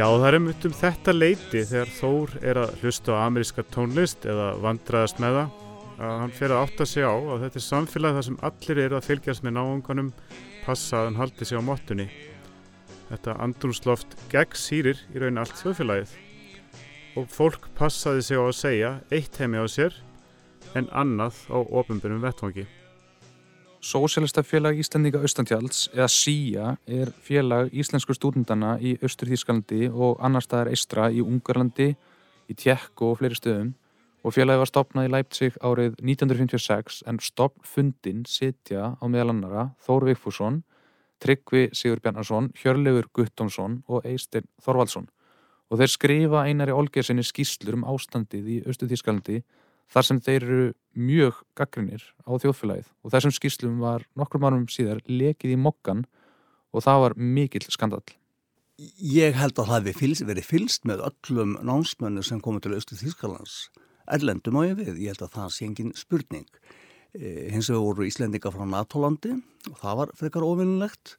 Já, 0.00 0.06
það 0.08 0.22
er 0.30 0.36
um 0.38 0.46
þetta 0.78 1.12
leiti 1.12 1.60
þegar 1.68 1.90
Þór 1.92 2.30
er 2.40 2.58
að 2.62 2.70
hlusta 2.80 3.18
á 3.20 3.20
ameríska 3.26 3.64
tónlist 3.68 4.24
eða 4.24 4.46
vandraðast 4.62 5.20
með 5.20 5.36
það 5.36 5.66
að 6.06 6.14
hann 6.22 6.32
fyrir 6.38 6.54
að 6.56 6.62
átta 6.64 6.86
sig 6.88 7.04
á 7.04 7.12
að 7.12 7.44
þetta 7.44 7.60
er 7.60 7.64
samfélag 7.66 8.16
þar 8.16 8.26
sem 8.30 8.38
allir 8.48 8.80
eru 8.86 8.96
að 8.96 9.10
fylgjast 9.10 9.44
með 9.44 9.54
náunganum 9.58 10.08
passa 10.64 11.02
að 11.02 11.06
hann 11.10 11.20
haldi 11.20 11.50
sig 11.50 11.60
á 11.60 11.68
mottunni. 11.68 12.08
Þetta 13.10 13.36
andrúnsloft 13.44 14.16
gegn 14.32 14.56
sýrir 14.56 15.04
í 15.12 15.20
raunin 15.20 15.44
allt 15.44 15.60
þjóðfélagið 15.60 16.16
og 17.20 17.32
fólk 17.36 17.68
passaði 17.76 18.24
sig 18.24 18.40
á 18.40 18.44
að 18.46 18.58
segja 18.62 18.96
eitt 19.12 19.36
heimi 19.36 19.60
á 19.60 19.68
sér 19.68 20.00
en 20.80 20.88
annað 20.96 21.44
á 21.52 21.60
ofinbjörnum 21.60 22.24
vettvangi. 22.24 22.70
Sósélista 23.80 24.42
félag 24.42 24.76
Íslandíka 24.76 25.18
Austantjáls 25.18 25.86
eða 25.94 26.06
SÍA 26.06 26.76
er 26.84 27.08
félag 27.24 27.70
íslensku 27.72 28.12
stúdendana 28.12 28.74
í 28.76 28.98
Östur-Þískalandi 29.00 29.86
og 29.88 30.18
annar 30.20 30.44
staðar 30.44 30.68
eistra 30.68 31.06
í 31.08 31.22
Ungarlandi, 31.24 31.94
í 32.44 32.56
Tjekk 32.60 33.00
og 33.00 33.16
fleiri 33.22 33.38
stöðum. 33.38 33.70
Og 34.20 34.36
félagi 34.36 34.60
var 34.60 34.68
stopnað 34.68 35.08
í 35.08 35.12
Leipzig 35.14 35.56
árið 35.64 35.96
1956 35.96 37.00
en 37.08 37.22
stopnfundin 37.24 38.26
sitja 38.28 38.98
á 39.00 39.04
meðal 39.08 39.32
annara 39.32 39.64
Þór 39.86 40.10
Vigfússon, 40.10 40.60
Tryggvi 41.24 41.70
Sigur 41.72 42.04
Bjarnarsson, 42.04 42.52
Hjörlegur 42.60 43.08
Guttónsson 43.16 43.80
og 43.88 44.04
Eistin 44.04 44.44
Þorvaldsson. 44.60 45.08
Og 45.72 45.80
þeir 45.80 45.94
skrifa 45.94 46.44
einari 46.44 46.76
olgersinni 46.76 47.24
skýslur 47.24 47.80
um 47.80 47.88
ástandið 47.88 48.56
í 48.58 48.60
Östur-Þískalandi 48.68 49.40
þar 49.90 50.06
sem 50.06 50.22
þeir 50.22 50.46
eru 50.46 50.68
mjög 50.94 51.42
gaggrinir 51.58 52.04
á 52.26 52.30
þjóðfélagið 52.42 52.88
og 52.90 53.14
þessum 53.14 53.34
skýrslum 53.34 53.76
var 53.82 54.06
nokkrum 54.18 54.46
árum 54.46 54.66
síðar 54.70 55.02
lekið 55.06 55.54
í 55.54 55.60
mokkan 55.60 56.04
og 56.70 56.84
það 56.86 57.04
var 57.04 57.16
mikill 57.18 57.66
skandal. 57.70 58.02
Ég 58.96 59.36
held 59.36 59.58
að 59.58 59.68
það 59.68 59.88
hefði 59.90 60.26
verið 60.30 60.46
fylst 60.48 60.86
með 60.88 61.02
öllum 61.10 61.56
námsmönnu 61.66 62.22
sem 62.24 62.40
komið 62.40 62.64
til 62.64 62.76
Östu 62.78 62.96
Þýskalands. 62.96 63.56
Erlendum 64.10 64.56
á 64.56 64.62
ég 64.64 64.78
við, 64.78 64.94
ég 65.04 65.12
held 65.12 65.26
að 65.26 65.34
það 65.34 65.50
sé 65.54 65.66
engin 65.66 65.90
spurning. 65.98 66.46
E, 67.12 67.50
hins 67.52 67.68
vegar 67.68 67.84
voru 67.84 68.06
Íslendinga 68.06 68.52
frá 68.54 68.64
NATO-landi 68.64 69.34
og 69.68 69.76
það 69.82 69.98
var 70.00 70.14
frekar 70.16 70.46
ofinnilegt 70.46 71.16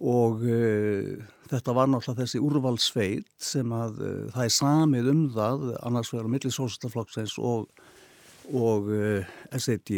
og 0.00 0.42
e, 0.48 1.20
þetta 1.50 1.74
var 1.76 1.90
náttúrulega 1.92 2.24
þessi 2.24 2.40
úrvalsveit 2.40 3.28
sem 3.44 3.74
að 3.76 4.00
e, 4.00 4.12
það 4.32 4.46
er 4.46 4.54
samið 4.56 5.10
um 5.12 5.22
það 5.36 5.66
annars 5.84 6.12
vegar 6.14 6.30
millisósastaflokksins 6.34 7.36
og 7.38 7.68
og 8.56 8.90
eh, 8.94 9.30
SAD 9.56 9.92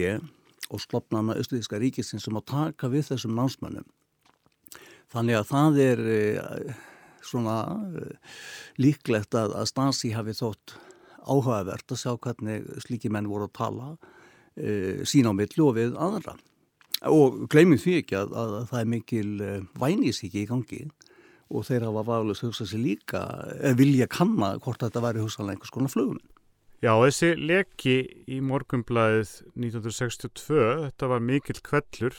og 0.73 0.81
slopnana 0.81 1.37
Östuðíska 1.41 1.81
ríkisins 1.81 2.25
sem 2.27 2.39
að 2.39 2.49
taka 2.53 2.89
við 2.93 3.11
þessum 3.11 3.35
námsmönnum. 3.37 3.87
Þannig 5.13 5.37
að 5.37 5.49
það 5.51 5.81
er 5.85 6.01
uh, 6.09 6.79
svona 7.29 7.57
uh, 7.85 8.39
líklegt 8.81 9.37
að, 9.37 9.53
að 9.61 9.69
Stasi 9.69 10.15
hafi 10.17 10.33
þótt 10.39 10.77
áhugavert 11.23 11.93
að 11.93 12.01
sjá 12.01 12.15
hvernig 12.17 12.65
slíki 12.87 13.13
menn 13.13 13.29
voru 13.31 13.51
að 13.51 13.57
tala 13.61 13.93
sín 15.09 15.25
á 15.25 15.33
millu 15.33 15.65
og 15.65 15.77
við 15.79 15.95
aðra. 15.97 16.35
Og 17.09 17.47
gleymið 17.49 17.79
því 17.81 17.93
ekki 18.03 18.17
að, 18.19 18.35
að, 18.37 18.51
að 18.59 18.67
það 18.69 18.81
er 18.83 18.91
mikil 18.93 19.31
vænisíki 19.81 20.43
í 20.43 20.49
gangi 20.51 20.81
og 21.49 21.65
þeir 21.69 21.87
hafa 21.87 22.03
vafalust 22.05 22.45
hugsað 22.45 22.69
sér 22.69 22.83
líka, 22.83 23.23
vilja 23.79 24.11
kanna 24.13 24.51
hvort 24.61 24.85
þetta 24.85 25.01
væri 25.07 25.23
hugsaðlega 25.25 25.57
einhvers 25.57 25.73
konar 25.73 25.95
flugum. 25.95 26.21
Já, 26.83 26.97
þessi 26.99 27.37
leki 27.39 27.93
í 28.27 28.41
morgumblæðið 28.43 29.29
1962, 29.55 30.63
þetta 30.89 31.09
var 31.13 31.21
mikill 31.23 31.61
kvellur 31.63 32.17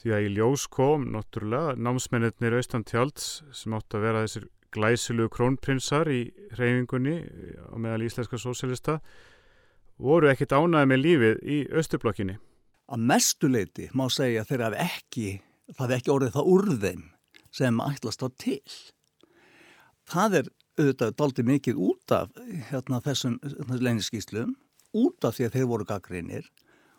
því 0.00 0.14
að 0.16 0.24
í 0.26 0.32
ljós 0.34 0.64
kom 0.66 1.04
náttúrulega 1.14 1.76
námsmennir 1.78 2.56
Austantjálds 2.58 3.28
sem 3.54 3.76
átt 3.78 3.94
að 3.94 4.02
vera 4.08 4.24
þessir 4.24 4.48
glæsilugu 4.74 5.30
krónprinsar 5.36 6.10
í 6.10 6.24
reyfingunni 6.58 7.14
á 7.70 7.76
meðal 7.78 8.08
íslenska 8.08 8.40
sósélista 8.42 8.96
voru 9.94 10.32
ekkit 10.32 10.56
ánæði 10.58 10.88
með 10.90 11.02
lífið 11.04 11.46
í 11.46 11.58
Östublokkinni. 11.70 12.34
Að 12.90 13.06
mestuleiti 13.12 13.86
má 13.94 14.08
segja 14.10 14.42
þeirra 14.48 14.72
ekki, 14.88 15.36
það 15.70 15.86
hef 15.86 16.00
ekki 16.00 16.14
orðið 16.16 16.34
það 16.34 16.50
úr 16.56 16.68
þeim 16.82 17.06
sem 17.54 17.78
ætlast 17.86 18.26
á 18.26 18.28
til. 18.42 18.58
Það 20.10 20.40
er 20.40 20.50
auðvitað 20.78 21.16
daldi 21.18 21.44
mikið 21.46 21.80
út 21.90 22.14
af 22.16 22.32
hérna, 22.70 23.00
þessum 23.04 23.38
leyniskíslum, 23.68 24.56
út 24.96 25.24
af 25.24 25.36
því 25.36 25.48
að 25.48 25.56
þeir 25.56 25.70
voru 25.70 25.88
gaggreinir 25.88 26.50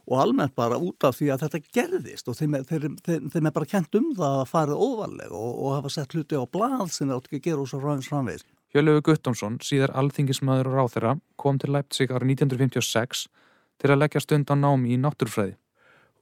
og 0.04 0.20
almennt 0.20 0.56
bara 0.56 0.80
út 0.82 1.06
af 1.08 1.16
því 1.16 1.30
að 1.32 1.46
þetta 1.46 1.62
gerðist 1.78 2.28
og 2.28 2.36
þeim 2.36 2.58
er, 2.58 2.66
þeim, 2.68 2.98
þeim, 3.06 3.30
þeim 3.32 3.48
er 3.48 3.56
bara 3.56 3.70
kent 3.72 3.96
um 3.96 4.10
það 4.18 4.40
að 4.42 4.50
farið 4.52 4.84
óvarlega 4.84 5.38
og, 5.38 5.54
og 5.64 5.76
hafa 5.78 5.94
sett 5.96 6.16
hluti 6.16 6.40
á 6.40 6.44
blað 6.44 6.92
sem 6.92 7.08
það 7.08 7.16
átt 7.16 7.30
ekki 7.30 7.40
að 7.40 7.48
gera 7.48 7.64
úr 7.64 7.72
svo 7.72 7.80
ræðins 7.80 8.10
framvegis. 8.12 8.46
Hjörlegu 8.74 9.04
Guttómsson, 9.06 9.60
síðar 9.64 9.94
alþingismæður 10.02 10.72
og 10.72 10.78
ráþeira, 10.80 11.18
kom 11.40 11.60
til 11.62 11.72
Leipzig 11.76 12.12
árið 12.12 12.34
1956 12.36 13.28
til 13.80 13.92
að 13.94 14.02
leggja 14.02 14.24
stund 14.24 14.50
á 14.50 14.56
námi 14.58 14.96
í 14.96 15.00
náttúrfræði. 15.00 15.56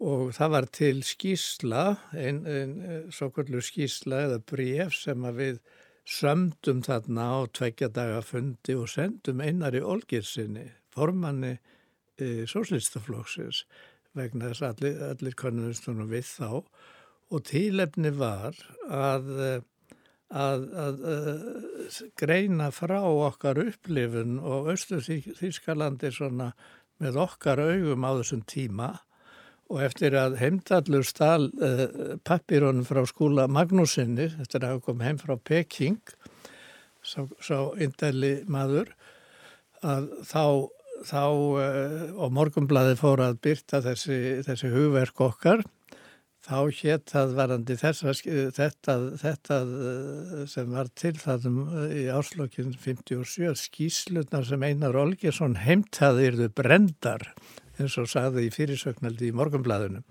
Og 0.02 0.32
það 0.34 0.54
var 0.56 0.68
til 0.74 0.98
skísla, 1.06 1.84
einn 2.18 2.42
ein, 2.50 2.76
svo 3.14 3.30
kvöldur 3.34 3.64
skísla 3.66 4.26
eða 4.26 4.42
bref 4.52 4.98
sem 4.98 5.26
að 5.30 5.42
við 5.42 5.60
sömdum 6.12 6.82
þarna 6.86 7.28
á 7.32 7.40
tveggja 7.56 7.90
daga 7.94 8.22
fundi 8.26 8.76
og 8.76 8.90
sendum 8.92 9.42
einari 9.44 9.82
Olgirsinni, 9.82 10.68
formanni 10.92 11.54
e, 12.20 12.46
sóslistaflóksins 12.50 13.64
vegna 14.18 14.52
þess 14.52 14.66
að 14.66 14.74
allir, 14.74 15.04
allir 15.08 15.38
konunustunum 15.40 16.10
við 16.12 16.28
þá. 16.28 16.50
Og 17.32 17.46
tílefni 17.48 18.12
var 18.18 18.58
að, 18.92 19.30
að, 20.36 20.66
að, 20.84 21.06
að 21.14 22.02
greina 22.20 22.68
frá 22.76 23.00
okkar 23.08 23.62
upplifun 23.64 24.36
og 24.44 24.74
Östu 24.74 25.00
Þýskalandi 25.00 26.12
með 27.02 27.22
okkar 27.24 27.64
augum 27.64 28.04
á 28.04 28.12
þessum 28.20 28.44
tíma 28.52 28.92
og 29.72 29.82
eftir 29.86 30.16
að 30.20 30.38
heimdallur 30.42 31.06
stál 31.08 31.48
uh, 31.64 31.86
pappirónum 32.28 32.86
frá 32.88 33.02
skúla 33.10 33.48
Magnúsinni, 33.52 34.28
eftir 34.44 34.64
að 34.64 34.76
hafa 34.76 34.86
komið 34.90 35.08
heim 35.08 35.22
frá 35.22 35.36
Peking, 35.48 36.00
sá, 37.02 37.58
indæli 37.82 38.42
maður, 38.52 38.92
að 39.82 40.10
þá, 40.28 40.44
þá 41.08 41.24
uh, 41.26 42.08
og 42.20 42.34
morgumblaði 42.36 42.98
fór 43.00 43.24
að 43.24 43.40
byrta 43.48 43.82
þessi, 43.86 44.18
þessi 44.48 44.74
hugverk 44.74 45.24
okkar, 45.32 45.64
þá 46.42 46.58
hétt 46.74 47.14
að 47.18 47.34
varandi 47.38 47.78
þessa, 47.78 48.14
þetta, 48.58 48.96
þetta 49.22 49.58
sem 50.50 50.72
var 50.74 50.90
til 50.98 51.14
þaðum 51.22 51.60
í 51.94 52.08
áslokkin 52.12 52.74
57 52.82 53.54
skíslunar 53.62 54.48
sem 54.50 54.66
Einar 54.66 54.98
Olgesson 54.98 55.60
heimtaðirðu 55.62 56.50
brendar 56.58 57.30
eins 57.82 57.98
og 58.02 58.10
sagði 58.12 58.48
í 58.48 58.54
fyrirsögnaldi 58.54 59.32
í 59.32 59.36
morgunblæðinu. 59.36 60.04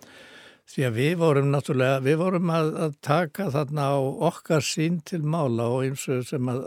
Því 0.70 0.84
að 0.86 0.98
við 1.00 1.14
vorum 1.18 1.48
náttúrulega, 1.50 2.02
við 2.04 2.18
vorum 2.20 2.50
að, 2.54 2.68
að 2.84 2.92
taka 3.02 3.48
þarna 3.50 3.86
á 3.90 3.98
okkar 4.28 4.62
sín 4.62 5.00
til 5.06 5.24
mála 5.26 5.66
og 5.66 5.86
eins 5.88 6.04
og 6.12 6.22
sem 6.28 6.52
að 6.52 6.60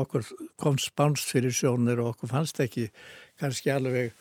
okkur 0.00 0.30
kom 0.56 0.78
spánst 0.80 1.28
fyrir 1.34 1.52
sjónir 1.52 2.00
og 2.00 2.14
okkur 2.14 2.32
fannst 2.32 2.62
ekki 2.64 2.86
kannski 3.40 3.74
alveg 3.74 4.14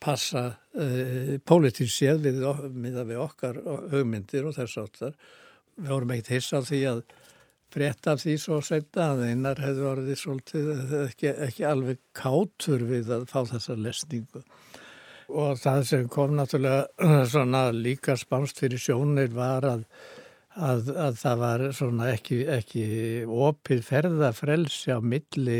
passa 0.00 0.42
uh, 0.50 1.36
pólitísk 1.44 1.92
séð 1.92 2.26
við, 2.26 2.44
við, 2.84 3.16
okkar 3.20 3.60
hugmyndir 3.92 4.48
og 4.48 4.56
þess 4.56 4.80
áttar. 4.80 5.16
Við 5.80 5.92
vorum 5.94 6.14
ekkert 6.14 6.32
hissa 6.34 6.62
því 6.64 6.80
að 6.90 7.02
breytta 7.70 8.16
því 8.18 8.36
svo 8.40 8.58
setna 8.64 9.12
að 9.14 9.24
einar 9.30 9.60
hefur 9.62 9.92
orðið 9.94 10.18
svolítið 10.18 10.94
ekki, 11.04 11.32
ekki 11.46 11.66
alveg 11.68 12.00
kátur 12.16 12.84
við 12.88 13.12
að 13.14 13.28
fá 13.30 13.44
þessa 13.52 13.76
lesningu. 13.78 14.42
Og 15.30 15.58
það 15.60 15.84
sem 15.86 16.08
kom 16.10 16.32
náttúrulega 16.34 17.26
svona 17.32 17.68
líka 17.74 18.16
spánst 18.18 18.58
fyrir 18.62 18.80
sjónir 18.82 19.30
var 19.34 19.66
að, 19.68 19.84
að, 20.58 20.88
að 21.04 21.18
það 21.20 21.42
var 21.42 21.64
svona 21.76 22.08
ekki, 22.10 22.38
ekki 22.50 22.84
opið 23.30 23.82
ferðafrelsi 23.86 24.96
á 24.96 24.98
milli 24.98 25.58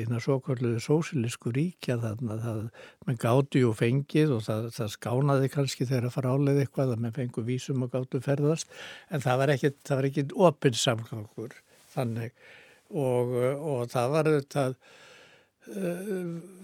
hérna 0.00 0.22
svo 0.24 0.38
kalluðu 0.44 0.80
sósilísku 0.84 1.52
ríkja 1.56 1.98
þarna. 2.00 2.38
Það 2.44 2.62
með 3.10 3.20
gáti 3.26 3.64
og 3.68 3.76
fengið 3.80 4.32
og 4.38 4.46
það, 4.46 4.70
það 4.78 4.94
skánaði 4.94 5.52
kannski 5.56 5.88
þegar 5.90 6.16
fráleið 6.16 6.62
eitthvað 6.64 6.94
að 6.94 7.04
með 7.04 7.20
fengu 7.20 7.46
vísum 7.50 7.84
og 7.84 7.92
gátu 7.92 8.22
ferðast 8.24 8.72
en 9.10 9.26
það 9.26 9.44
var 9.44 9.54
ekki, 9.56 9.74
það 9.84 10.00
var 10.00 10.10
ekki 10.12 10.26
opið 10.48 10.80
samgangur 10.86 11.60
þannig. 11.92 12.34
Og, 12.90 13.36
og 13.60 13.86
það 13.92 14.16
var 14.16 14.32
þetta 14.32 14.66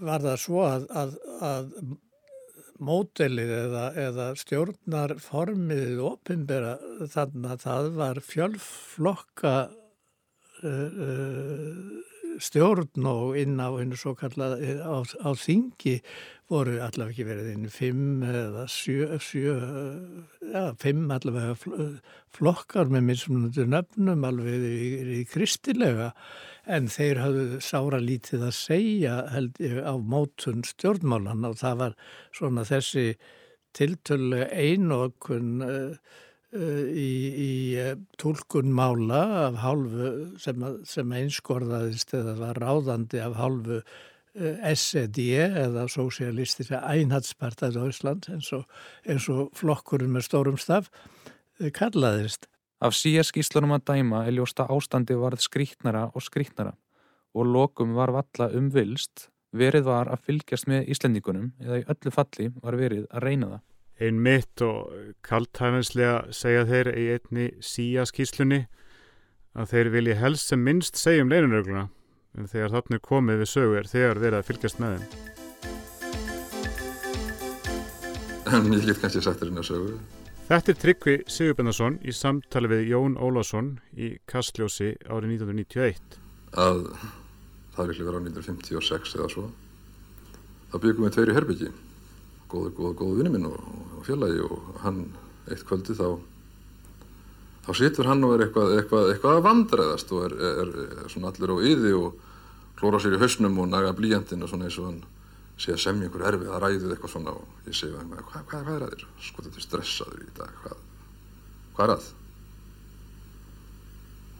var 0.03 0.23
það 0.25 0.39
svo 0.41 0.63
að, 0.65 0.85
að, 0.97 1.11
að 1.45 1.67
mótelið 2.83 3.53
eða, 3.63 3.85
eða 4.07 4.27
stjórnarformið 4.41 6.01
ofinbera 6.03 6.77
þannig 7.13 7.53
að 7.53 7.63
það 7.65 7.89
var 7.97 8.21
fjölflokka 8.25 9.55
uh, 10.63 11.81
stjórn 12.37 13.07
og 13.09 13.37
inn 13.39 13.57
á 13.57 13.69
einu 13.73 13.97
svo 13.97 14.13
kallað 14.17 14.59
á, 14.81 14.97
á 15.01 15.29
þingi 15.33 15.97
voru 16.51 16.77
allavega 16.79 17.11
ekki 17.11 17.25
verið 17.27 17.49
inn 17.55 17.71
fimm 17.71 18.21
eða 18.23 18.67
sjö, 18.71 19.17
sjö 19.19 19.55
ja, 20.53 20.69
fimm 20.79 21.09
allavega 21.11 21.57
flokkar 22.37 22.91
með 22.93 23.07
mismunandi 23.09 23.65
nöfnum 23.67 24.27
alveg 24.29 24.67
í, 24.69 24.91
í 25.17 25.23
kristilega 25.27 26.13
en 26.67 26.87
þeir 26.91 27.21
hafðu 27.23 27.59
sára 27.63 27.99
lítið 28.03 28.45
að 28.49 28.55
segja 28.57 29.17
held 29.31 29.59
á 29.83 29.93
mótun 29.97 30.63
stjórnmálan 30.67 31.47
og 31.47 31.59
það 31.61 31.81
var 31.81 31.97
svona 32.35 32.65
þessi 32.67 33.05
tiltölu 33.77 34.43
einokun 34.51 35.63
uh, 35.63 35.95
uh, 36.57 36.83
í, 36.91 37.11
í 37.45 37.51
uh, 37.81 37.95
tólkun 38.19 38.73
mála 38.75 39.23
af 39.47 39.61
hálfu 39.63 40.11
sem, 40.41 40.67
sem 40.87 41.15
einskorðaðist 41.21 42.15
eða 42.17 42.37
var 42.41 42.61
ráðandi 42.63 43.23
af 43.23 43.39
hálfu 43.39 43.81
SED 44.37 45.17
eða 45.33 45.87
Sósialistisja 45.89 46.83
Einhatspartað 46.85 47.79
á 47.81 47.83
Ísland 47.89 48.27
eins 48.29 48.51
og, 48.53 48.67
og 49.33 49.47
flokkurinn 49.57 50.13
með 50.13 50.27
stórum 50.27 50.59
staf 50.61 50.91
kallaðist. 51.73 52.45
Af 52.77 52.93
síaskíslunum 52.93 53.73
að 53.73 53.87
dæma 53.89 54.19
er 54.27 54.35
ljósta 54.37 54.67
ástandi 54.69 55.15
varð 55.17 55.41
skrítnara 55.41 56.11
og 56.13 56.21
skrítnara 56.21 56.75
og 57.33 57.47
lokum 57.49 57.95
var 57.97 58.11
valla 58.13 58.47
umvilst, 58.53 59.31
verið 59.57 59.87
var 59.87 60.11
að 60.13 60.27
fylgjast 60.27 60.67
með 60.69 60.91
Íslendingunum 60.93 61.47
eða 61.63 61.79
í 61.81 61.85
öllu 61.93 62.13
falli 62.13 62.51
var 62.61 62.77
verið 62.77 63.07
að 63.09 63.23
reyna 63.25 63.49
það. 63.53 63.63
Einn 63.97 64.19
mitt 64.21 64.61
og 64.61 64.91
kaltæfinslega 65.25 66.19
segja 66.37 66.67
þeir 66.69 66.91
í 66.93 67.07
einni 67.15 67.47
síaskíslunni 67.65 68.61
að 69.57 69.73
þeir 69.73 69.91
vilji 69.95 70.19
helst 70.21 70.53
sem 70.53 70.61
minnst 70.61 71.01
segja 71.01 71.25
um 71.25 71.33
leinunrögluna 71.33 71.87
en 72.37 72.51
þegar 72.51 72.75
þarna 72.75 73.01
komið 73.09 73.41
við 73.41 73.51
sögur 73.55 73.89
þegar 73.89 74.21
verið 74.21 74.37
að 74.37 74.47
fylgjast 74.51 74.83
með 74.83 74.99
þeim. 74.99 75.09
En 78.53 78.71
ég 78.77 78.85
get 78.85 79.01
kannski 79.01 79.25
sagt 79.25 79.41
þér 79.41 79.49
inn 79.49 79.65
að 79.65 79.69
sögu. 79.71 79.97
Þetta 80.47 80.71
er 80.71 80.77
Tryggvi 80.79 81.13
Sigurbjörnarsson 81.27 81.97
í 82.07 82.13
samtali 82.15 82.69
við 82.71 82.85
Jón 82.93 83.17
Ólásson 83.19 83.73
í 83.99 84.13
Kastljósi 84.31 84.93
árið 85.11 85.33
1991. 85.41 86.15
Að 86.55 86.85
það 87.75 87.91
ekki 87.91 88.05
verið 88.07 88.15
á 88.15 88.23
1956 88.29 89.17
eða 89.17 89.27
svo. 89.33 89.43
Það 90.71 90.83
byggum 90.85 91.07
við 91.07 91.17
tveir 91.17 91.31
í 91.33 91.35
Herbygji, 91.35 91.73
góðu, 92.47 92.71
góðu, 92.77 92.93
góðu 93.01 93.17
vinni 93.19 93.33
minn 93.33 93.49
og, 93.49 93.59
og 93.97 94.07
fjölaði 94.07 94.39
og 94.47 94.71
hann 94.85 95.03
eitt 95.51 95.67
kvöldi 95.67 95.97
þá 95.99 96.07
þá 97.67 97.71
situr 97.81 98.07
hann 98.07 98.23
og 98.23 98.37
er 98.37 98.45
eitthvað, 98.47 98.73
eitthvað, 98.77 99.11
eitthvað 99.11 99.41
að 99.41 99.45
vandræðast 99.49 100.15
og 100.15 100.25
er, 100.29 100.37
er, 100.53 100.73
er 100.87 101.11
svona 101.11 101.33
allir 101.33 101.51
á 101.51 101.57
yði 101.73 101.95
og 101.99 102.23
klóra 102.79 103.03
sér 103.03 103.19
í 103.19 103.21
hausnum 103.25 103.59
og 103.59 103.67
naga 103.75 103.91
blíjandin 103.99 104.47
og 104.47 104.53
svona 104.53 104.71
eins 104.71 104.79
og 104.79 104.93
hann 104.93 105.03
sé 105.57 105.73
að 105.73 105.81
semja 105.81 106.05
einhver 106.05 106.25
erfið 106.29 106.51
að 106.53 106.61
ræðu 106.61 106.91
eitthvað 106.93 107.11
svona 107.15 107.33
og 107.33 107.69
ég 107.69 107.77
segi 107.77 107.97
hann, 107.97 108.11
hvað, 108.13 108.43
hvað, 108.51 108.67
er 108.75 108.83
að 108.85 108.91
þér? 108.93 109.05
Sko 109.25 109.45
þetta 109.45 109.57
er 109.57 109.65
stressaður 109.65 110.19
í 110.21 110.33
dag, 110.37 110.51
hvað, 110.61 110.81
hvað 111.77 111.85
er 111.85 111.93
að? 111.95 112.09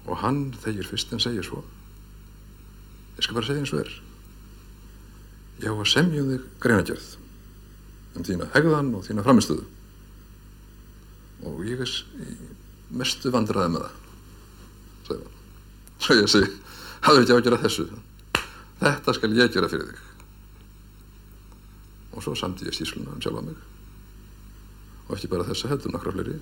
Og 0.08 0.20
hann 0.22 0.42
þegir 0.62 0.90
fyrst 0.92 1.16
en 1.16 1.24
segir 1.24 1.48
svo, 1.48 1.64
ég 3.18 3.26
skal 3.26 3.40
bara 3.40 3.50
segja 3.50 3.64
eins 3.64 3.74
og 3.74 3.82
er, 3.82 3.96
ég 5.64 5.74
á 5.74 5.74
að 5.74 5.90
semja 5.96 6.22
um 6.22 6.30
þig 6.36 6.46
greinagjörð 6.66 7.08
um 8.18 8.28
þína 8.28 8.50
hegðan 8.54 8.94
og 8.98 9.08
þína 9.08 9.26
framistöðu 9.26 9.66
og 11.48 11.64
ég 11.66 11.82
er 11.82 11.96
mestu 12.94 13.34
vandraði 13.34 13.74
með 13.74 13.88
það, 13.88 13.98
segir 15.10 15.26
hann. 15.26 15.34
Svo 16.06 16.14
ég 16.14 16.30
segi, 16.30 16.54
hafðu 17.08 17.24
ekki 17.24 17.34
á 17.34 17.38
að 17.40 17.48
gera 17.50 17.60
þessu, 17.66 17.88
þetta 18.84 19.18
skal 19.18 19.34
ég 19.34 19.58
gera 19.58 19.72
fyrir 19.74 19.90
þig 19.90 20.07
og 22.18 22.24
svo 22.26 22.34
samti 22.36 22.66
ég 22.66 22.74
stísluna 22.74 23.14
um 23.14 23.22
sjálfa 23.22 23.44
mig. 23.46 23.58
Og 25.08 25.16
ekki 25.16 25.30
bara 25.30 25.46
þessa 25.46 25.70
heldur 25.70 25.94
nokkra 25.94 26.16
fleiri. 26.16 26.40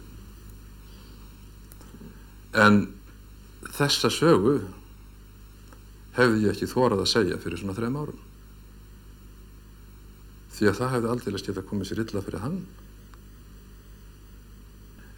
En 2.55 2.85
þessa 3.75 4.09
sögu 4.13 4.55
hefði 6.15 6.45
ég 6.45 6.55
ekki 6.55 6.71
þórað 6.71 7.03
að 7.03 7.11
segja 7.11 7.41
fyrir 7.43 7.59
svona 7.59 7.75
þrejum 7.75 7.99
árum. 7.99 8.23
Því 10.55 10.71
að 10.71 10.79
það 10.79 10.93
hefði 10.95 11.11
aldrei 11.11 11.43
geta 11.43 11.67
komið 11.67 11.91
sér 11.91 12.03
illa 12.05 12.23
fyrir 12.23 12.45
hann. 12.45 12.59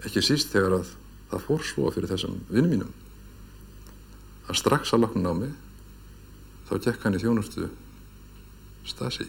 Ekki 0.08 0.26
síst 0.26 0.50
þegar 0.56 0.80
að 0.82 0.93
það 1.30 1.46
fór 1.46 1.65
svo 1.70 1.91
fyrir 1.93 2.10
þessum 2.10 2.41
vinnum 2.50 2.74
mínum. 2.74 2.93
Að 4.50 4.63
strax 4.63 4.96
að 4.96 5.06
lokna 5.06 5.30
á 5.30 5.36
mig 5.38 5.54
þá 6.67 6.80
gekk 6.82 7.04
hann 7.06 7.15
í 7.15 7.22
þjónustu 7.22 7.70
stasi 8.88 9.28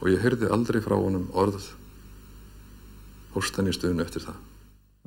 og 0.00 0.10
ég 0.10 0.22
heyrði 0.24 0.50
aldrei 0.52 0.80
frá 0.84 0.96
honum 0.96 1.28
orð 1.36 1.70
hóstan 3.34 3.68
í 3.70 3.74
stöðun 3.76 4.02
eftir 4.04 4.24
það. 4.26 4.38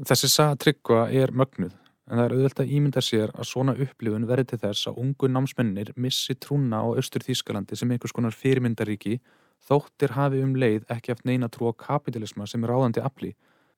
Þessi 0.10 0.30
saga 0.32 0.58
tryggva 0.58 1.06
er 1.14 1.34
mögnuð 1.36 1.74
en 2.10 2.20
það 2.20 2.26
er 2.26 2.34
auðvitað 2.36 2.66
að 2.66 2.74
ímynda 2.78 3.02
sér 3.04 3.32
að 3.32 3.48
svona 3.48 3.76
upplifun 3.80 4.28
verði 4.28 4.52
til 4.52 4.60
þess 4.64 4.90
að 4.90 5.00
ungu 5.04 5.30
námsmennir 5.32 5.94
missi 5.96 6.36
trúna 6.36 6.82
á 6.84 6.88
austur 6.92 7.24
Þýskalandi 7.24 7.78
sem 7.80 7.94
einhvers 7.94 8.16
konar 8.16 8.36
fyrirmyndaríki 8.36 9.20
þóttir 9.64 10.16
hafi 10.18 10.44
um 10.44 10.56
leið 10.60 10.86
ekki 10.92 11.14
haft 11.14 11.26
neina 11.28 11.50
trú 11.52 11.72
á 11.72 11.74
kapitalisma 11.74 12.48
sem 12.50 12.64
er 12.64 12.74
ráðandi 12.74 13.04
afli. 13.04 13.32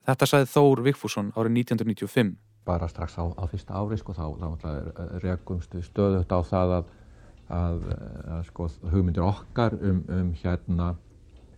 Þetta 0.06 0.28
sagði 0.30 0.50
Þór 0.52 0.82
Vigfússon 0.86 1.32
árið 1.34 1.60
1995. 1.62 2.34
Bara 2.66 2.88
strax 2.90 3.14
á, 3.18 3.24
á 3.30 3.44
fyrsta 3.46 3.78
ári 3.78 3.98
sko, 3.98 4.14
þá, 4.14 4.26
þá 4.62 4.70
rekumstu 5.22 5.82
stöðut 5.86 6.30
á 6.34 6.40
það 6.46 6.74
að, 6.80 6.92
að, 7.54 7.84
að 8.34 8.44
sko, 8.50 8.68
hugmyndir 8.90 9.26
okkar 9.26 9.76
um, 9.78 10.02
um 10.10 10.32
hérna, 10.42 10.94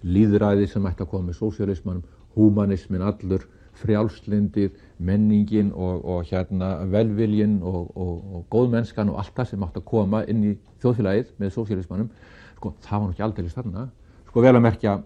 líðræði 0.07 0.69
sem 0.71 0.87
ætti 0.89 1.05
að 1.05 1.11
koma 1.13 1.29
með 1.29 1.39
sósialismanum, 1.41 2.05
humanismin 2.37 3.05
allur, 3.07 3.47
frjálslindið, 3.79 4.73
menningin 4.99 5.69
og, 5.71 6.01
og 6.03 6.31
hérna, 6.31 6.73
velviljin 6.91 7.61
og, 7.63 7.93
og, 7.95 8.17
og 8.35 8.49
góðmennskan 8.51 9.13
og 9.13 9.21
allt 9.23 9.37
það 9.37 9.53
sem 9.53 9.69
átti 9.69 9.83
að 9.83 9.87
koma 9.93 10.25
inn 10.31 10.49
í 10.49 10.57
þjóðfélagið 10.83 11.37
með 11.39 11.55
sósialismanum, 11.55 12.11
sko, 12.59 12.75
það 12.87 13.05
var 13.05 13.15
ekki 13.15 13.27
aldrei 13.29 13.53
stanna. 13.53 13.87
Sko 14.29 14.43
vel 14.45 14.57
að 14.57 14.67
merkja 14.67 14.99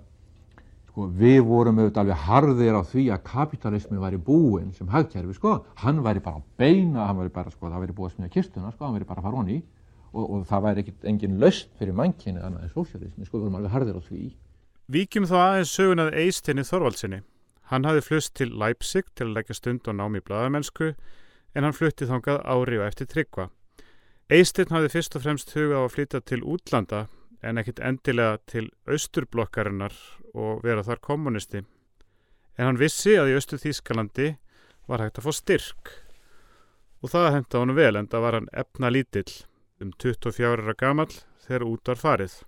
Sko, 0.93 1.07
við 1.17 1.39
vorum 1.49 1.79
auðvitað 1.81 2.03
alveg 2.03 2.25
harðir 2.27 2.75
á 2.77 2.83
því 2.85 3.03
að 3.15 3.23
kapitalismi 3.25 3.97
væri 3.97 4.19
búinn 4.21 4.75
sem 4.77 4.91
hagkerfi, 4.93 5.33
sko. 5.39 5.55
Hann 5.81 6.03
væri 6.05 6.21
bara 6.21 6.37
á 6.37 6.45
beina, 6.61 7.07
hann 7.09 7.17
væri 7.17 7.33
bara, 7.33 7.49
sko, 7.49 7.71
það 7.71 7.87
væri 7.87 7.95
búið 7.97 8.11
að 8.11 8.19
smíða 8.19 8.33
kistuna, 8.35 8.73
sko, 8.75 8.85
hann 8.85 8.99
væri 8.99 9.09
bara 9.09 9.23
að 9.23 9.29
fara 9.31 9.39
honni 9.39 9.57
og, 10.13 10.43
það 10.51 10.67
væri 10.67 10.85
ekkert 10.85 11.07
engin 11.09 11.39
löst 11.41 11.71
fyrir 11.81 11.97
mannkynni 11.97 12.45
annað 12.45 12.67
en 12.67 12.75
sósialismi, 12.75 13.25
sko, 13.25 13.39
við 13.39 13.47
vorum 13.47 13.57
alveg 13.63 13.73
harðir 13.73 13.97
á 13.97 14.03
því. 14.05 14.27
Víkjum 14.91 15.29
þá 15.31 15.37
aðeins 15.39 15.73
sögun 15.77 16.03
að 16.03 16.17
Eistinni 16.19 16.65
Þorvaldsinni. 16.67 17.21
Hann 17.71 17.87
hafði 17.87 18.03
flust 18.03 18.33
til 18.35 18.49
Leipzig 18.51 19.07
til 19.15 19.29
að 19.29 19.37
leggja 19.37 19.55
stund 19.55 19.87
og 19.87 19.95
námi 19.95 20.19
í 20.19 20.25
bladamennsku 20.27 20.89
en 21.55 21.65
hann 21.65 21.77
flutti 21.77 22.09
þangað 22.09 22.43
ári 22.43 22.81
og 22.81 22.89
eftir 22.89 23.07
tryggva. 23.07 23.47
Eistinn 24.27 24.75
hafði 24.75 24.91
fyrst 24.97 25.17
og 25.17 25.23
fremst 25.23 25.55
hugað 25.55 25.79
á 25.79 25.83
að 25.87 25.95
flytja 25.95 26.23
til 26.27 26.43
útlanda 26.43 27.05
en 27.47 27.63
ekkit 27.63 27.79
endilega 27.79 28.43
til 28.51 28.67
austurblokkarinnar 28.91 29.95
og 30.35 30.63
vera 30.67 30.83
þar 30.83 31.03
kommunisti. 31.07 31.63
En 32.59 32.67
hann 32.67 32.83
vissi 32.83 33.15
að 33.17 33.33
í 33.33 33.39
austur 33.39 33.63
Þýskalandi 33.63 34.33
var 34.91 35.07
hægt 35.07 35.23
að 35.23 35.31
fá 35.31 35.39
styrk. 35.39 35.97
Og 37.03 37.15
það 37.15 37.35
henda 37.39 37.63
honum 37.63 37.79
vel 37.79 37.95
en 37.97 38.11
það 38.11 38.27
var 38.27 38.41
hann 38.41 38.55
efna 38.67 38.91
lítill 38.91 39.31
um 39.83 39.95
24 39.95 40.57
ára 40.59 40.75
gamal 40.75 41.13
þegar 41.47 41.71
út 41.71 41.93
var 41.95 42.03
farið. 42.03 42.43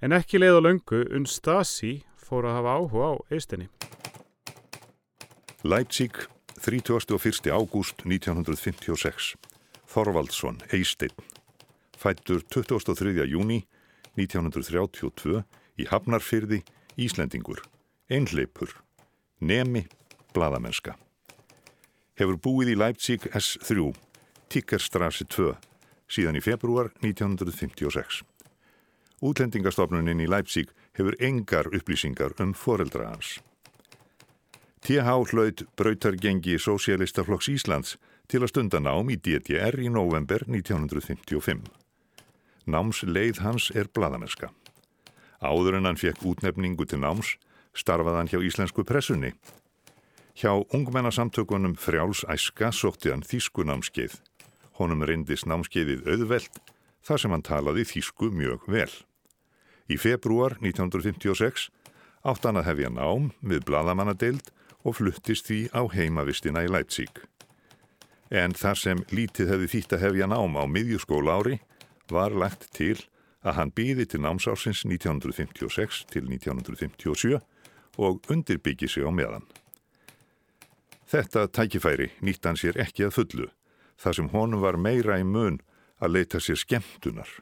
En 0.00 0.14
ekki 0.16 0.40
leið 0.40 0.56
á 0.56 0.60
löngu 0.64 1.02
unn 1.12 1.26
Stasi 1.28 2.00
fór 2.16 2.46
að 2.48 2.56
hafa 2.56 2.76
áhuga 2.78 3.08
á 3.12 3.14
eistinni. 3.36 3.66
Leipzig, 5.60 6.16
31. 6.56 7.50
ágúst 7.52 8.00
1956. 8.08 9.34
Þorvaldsson, 9.90 10.62
Eisteinn. 10.72 11.12
Fættur 12.00 12.40
23. 12.48 13.26
júni 13.28 13.66
1932 14.16 15.42
í 15.76 15.88
Hafnarfyrði, 15.90 16.62
Íslendingur, 16.96 17.60
einhleipur, 18.08 18.72
nemi, 19.40 19.84
bladamenska. 20.32 20.96
Hefur 22.16 22.40
búið 22.40 22.72
í 22.72 22.80
Leipzig 22.80 23.28
S3, 23.36 23.92
Tikkerstrasse 24.48 25.28
2, 25.28 25.52
síðan 26.08 26.40
í 26.40 26.44
februar 26.44 26.88
1956. 27.04 28.24
Útlendingastofnunin 29.20 30.22
í 30.24 30.28
Leipzig 30.30 30.70
hefur 30.96 31.16
engar 31.20 31.68
upplýsingar 31.76 32.32
um 32.40 32.54
foreldra 32.56 33.10
hans. 33.10 33.38
TH 34.80 35.12
hlaut 35.32 35.66
brautargengi 35.76 36.56
Sósialistaflokks 36.56 37.50
Íslands 37.52 37.98
til 38.32 38.40
að 38.40 38.52
stunda 38.54 38.80
nám 38.80 39.10
í 39.12 39.18
DDR 39.20 39.76
í 39.76 39.90
november 39.92 40.46
1955. 40.48 41.66
Náms 42.64 43.02
leið 43.04 43.42
hans 43.44 43.68
er 43.76 43.90
bladamenska. 43.92 44.48
Áður 45.44 45.76
en 45.80 45.90
hann 45.90 46.00
fekk 46.00 46.24
útnefningu 46.24 46.88
til 46.88 47.02
náms 47.04 47.34
starfað 47.76 48.18
hann 48.20 48.32
hjá 48.32 48.40
íslensku 48.40 48.84
pressunni. 48.88 49.34
Hjá 50.32 50.64
ungmennasamtökunum 50.72 51.76
frjáls 51.76 52.24
æska 52.24 52.72
sótti 52.72 53.12
hann 53.12 53.26
þýsku 53.26 53.66
námskeið. 53.68 54.16
Honum 54.80 55.04
reyndist 55.04 55.44
námskeiðið 55.44 56.08
auðvelt 56.08 56.60
þar 57.04 57.20
sem 57.20 57.36
hann 57.36 57.44
talaði 57.44 57.84
þýsku 57.92 58.32
mjög 58.32 58.64
vel. 58.70 58.92
Í 59.90 59.98
februar 59.98 60.54
1956 60.62 61.68
átt 62.22 62.46
hann 62.46 62.60
að 62.60 62.68
hefja 62.68 62.90
nám 62.94 63.30
við 63.42 63.64
bladamannadeild 63.66 64.52
og 64.86 64.96
fluttist 65.00 65.48
því 65.50 65.60
á 65.74 65.82
heimavistina 65.90 66.62
í 66.62 66.70
Leipzig. 66.70 67.10
En 68.30 68.54
þar 68.54 68.78
sem 68.78 69.02
lítið 69.10 69.50
hefði 69.50 69.70
þýtt 69.74 69.96
að 69.96 70.04
hefja 70.06 70.28
nám 70.30 70.54
á 70.54 70.64
miðjuskóla 70.70 71.40
ári 71.40 71.58
var 72.10 72.30
lagt 72.30 72.68
til 72.76 72.96
að 73.42 73.56
hann 73.56 73.74
býði 73.74 74.06
til 74.06 74.22
námsársins 74.22 74.84
1956 74.86 76.04
til 76.12 76.28
1957 76.28 77.40
og 77.98 78.30
undirbyggi 78.30 78.88
sig 78.88 79.02
á 79.02 79.10
meðan. 79.10 79.46
Þetta 81.10 81.48
tækifæri 81.50 82.12
nýtt 82.22 82.46
hann 82.46 82.60
sér 82.60 82.78
ekki 82.78 83.08
að 83.08 83.16
fullu, 83.16 83.46
þar 83.98 84.20
sem 84.20 84.30
honum 84.30 84.62
var 84.62 84.78
meira 84.78 85.18
í 85.18 85.26
mun 85.26 85.58
að 85.98 86.14
leita 86.14 86.38
sér 86.38 86.60
skemmtunar. 86.60 87.40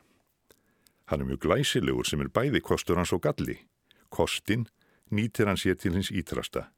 Hann 1.09 1.23
er 1.23 1.29
mjög 1.29 1.47
glæsilegur 1.47 2.05
sem 2.05 2.21
er 2.21 2.29
bæði 2.29 2.61
kostur 2.61 2.99
hans 3.01 3.15
og 3.17 3.23
galli. 3.25 3.57
Kostin 4.13 4.67
nýtir 5.09 5.49
hann 5.49 5.57
sér 5.57 5.79
til 5.81 5.95
hins 5.97 6.11
ítrasta. 6.13 6.69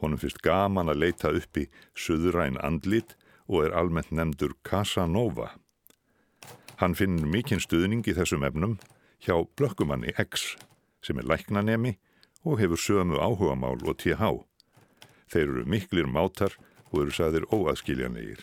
Honum 0.00 0.20
finnst 0.20 0.42
gaman 0.44 0.92
að 0.92 1.00
leita 1.00 1.32
upp 1.32 1.56
í 1.56 1.66
söðuræn 1.96 2.60
andlit 2.60 3.16
og 3.48 3.64
er 3.64 3.76
almennt 3.76 4.12
nefndur 4.12 4.52
Casanova. 4.64 5.54
Hann 6.80 6.96
finnur 6.96 7.28
mikinn 7.28 7.60
stuðning 7.60 8.04
í 8.08 8.16
þessum 8.16 8.44
efnum 8.44 8.78
hjá 9.24 9.36
blökkumanni 9.56 10.12
X 10.16 10.54
sem 11.04 11.18
er 11.20 11.28
læknanemi 11.28 11.96
og 12.44 12.60
hefur 12.60 12.80
sömu 12.80 13.20
áhugamál 13.20 13.80
og 13.84 13.96
TH. 14.00 14.44
Þeir 15.32 15.46
eru 15.46 15.64
miklir 15.64 16.08
mátar 16.08 16.56
og 16.92 17.04
eru 17.04 17.16
sagðir 17.16 17.48
óaðskiljanlegir. 17.48 18.40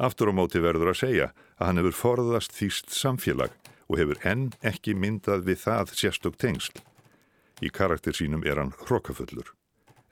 Aftur 0.00 0.32
á 0.32 0.36
móti 0.36 0.60
verður 0.60 0.92
að 0.92 1.00
segja 1.04 1.28
að 1.60 1.66
hann 1.68 1.80
hefur 1.82 1.98
forðast 2.00 2.56
þýst 2.56 2.92
samfélag 2.96 3.52
og 3.92 4.00
hefur 4.00 4.22
enn 4.24 4.48
ekki 4.64 4.96
myndað 4.96 5.44
við 5.50 5.60
það 5.66 5.92
sérstök 6.00 6.38
tengsl. 6.40 6.80
Í 7.60 7.68
karakter 7.68 8.16
sínum 8.16 8.42
er 8.48 8.58
hann 8.58 8.72
hrokafullur. 8.86 9.52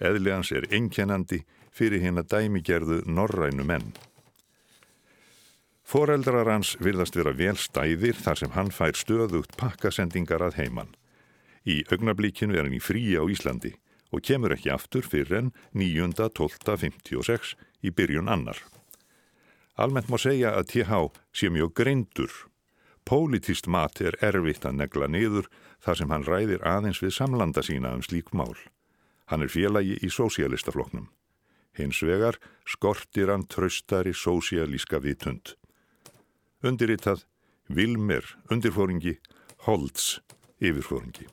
Eðli 0.00 0.30
hans 0.34 0.52
er 0.52 0.68
einkennandi 0.68 1.42
fyrir 1.72 2.04
hérna 2.04 2.22
dæmigerðu 2.22 3.00
norrænu 3.08 3.64
menn. 3.64 3.92
Foreldrar 5.90 6.46
hans 6.46 6.76
virðast 6.78 7.16
vera 7.18 7.32
vel 7.34 7.56
stæðir 7.58 8.18
þar 8.20 8.38
sem 8.38 8.52
hann 8.54 8.70
fær 8.70 8.94
stöðugt 8.94 9.56
pakkasendingar 9.58 10.44
að 10.44 10.60
heiman. 10.60 10.92
Í 11.66 11.82
augnablíkinu 11.90 12.54
er 12.54 12.68
hann 12.68 12.76
í 12.76 12.82
frí 12.84 13.02
á 13.18 13.24
Íslandi 13.26 13.72
og 14.14 14.22
kemur 14.26 14.54
ekki 14.54 14.70
aftur 14.74 15.06
fyrir 15.06 15.36
enn 15.40 15.50
9.12.56 15.74 17.56
í 17.82 17.90
byrjun 17.94 18.30
annar. 18.30 18.60
Almennt 19.80 20.10
má 20.12 20.18
segja 20.20 20.52
að 20.58 20.70
TH 20.74 21.02
sé 21.32 21.50
mjög 21.50 21.74
greindur. 21.80 22.30
Pólitist 23.10 23.66
mat 23.66 23.98
er 23.98 24.14
erfitt 24.22 24.62
að 24.68 24.76
negla 24.78 25.08
niður 25.10 25.48
þar 25.82 25.96
sem 25.98 26.12
hann 26.14 26.26
ræðir 26.28 26.60
aðeins 26.62 27.00
við 27.02 27.16
samlanda 27.16 27.64
sína 27.66 27.90
um 27.96 28.04
slík 28.06 28.30
mál. 28.30 28.54
Hann 29.26 29.42
er 29.42 29.50
félagi 29.50 29.96
í 29.98 30.10
sósialistafloknum. 30.14 31.08
Hins 31.74 32.04
vegar 32.06 32.38
skortir 32.62 33.32
hann 33.34 33.48
tröstari 33.50 34.14
sósialíska 34.14 35.02
vitund. 35.02 35.56
Undirritað 36.62 37.26
Vilmer, 37.66 38.22
undirfóringi, 38.46 39.16
Holtz, 39.66 40.20
yfirfóringi. 40.62 41.26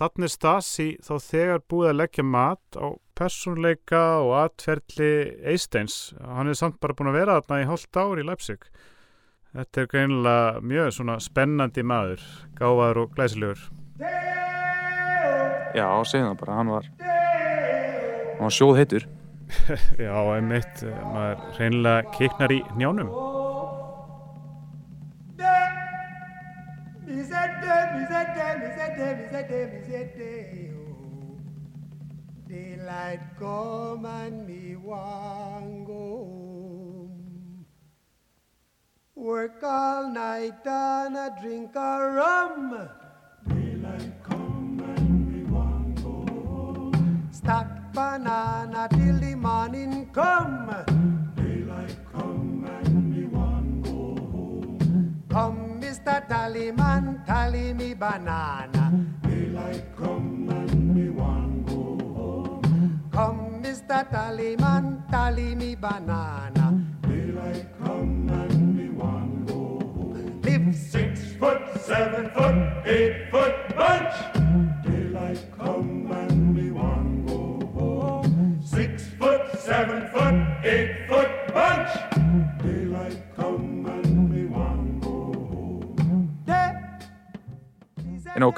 Þannig 0.00 0.32
Stasi 0.32 0.90
þá 1.04 1.14
þegar 1.28 1.62
búið 1.68 1.92
að 1.92 2.00
leggja 2.00 2.24
mat 2.24 2.80
á 2.80 2.96
personleika 3.16 4.02
og 4.24 4.34
atferðli 4.46 5.14
Eisteins. 5.52 6.14
Hann 6.24 6.48
er 6.48 6.56
samt 6.56 6.80
bara 6.80 6.96
búin 6.96 7.12
að 7.12 7.20
vera 7.20 7.40
þarna 7.42 7.62
í 7.62 7.68
hálft 7.68 8.00
ár 8.00 8.20
í 8.20 8.24
Leipzig. 8.32 8.70
Þetta 9.56 9.80
er 9.80 9.86
greinilega 9.88 10.60
mjög 10.68 10.90
svona 10.92 11.14
spennandi 11.24 11.80
maður, 11.80 12.24
gáðar 12.58 12.98
og 13.00 13.14
glæsilegur. 13.16 13.62
Já, 15.72 15.86
segðum 16.04 16.34
það 16.34 16.40
bara, 16.42 16.56
hann 16.58 16.72
var, 16.74 16.90
hann 17.00 18.42
var 18.42 18.52
sjóð 18.52 18.80
heitur. 18.82 19.06
Já, 20.04 20.12
einmitt, 20.34 20.82
maður 21.08 21.56
reynilega 21.56 22.12
kiknar 22.18 22.52
í 22.52 22.60
njánum. 22.76 23.08
Daylight 32.46 33.24
come 33.38 34.04
and 34.06 34.46
me 34.46 34.75
drink 41.40 41.76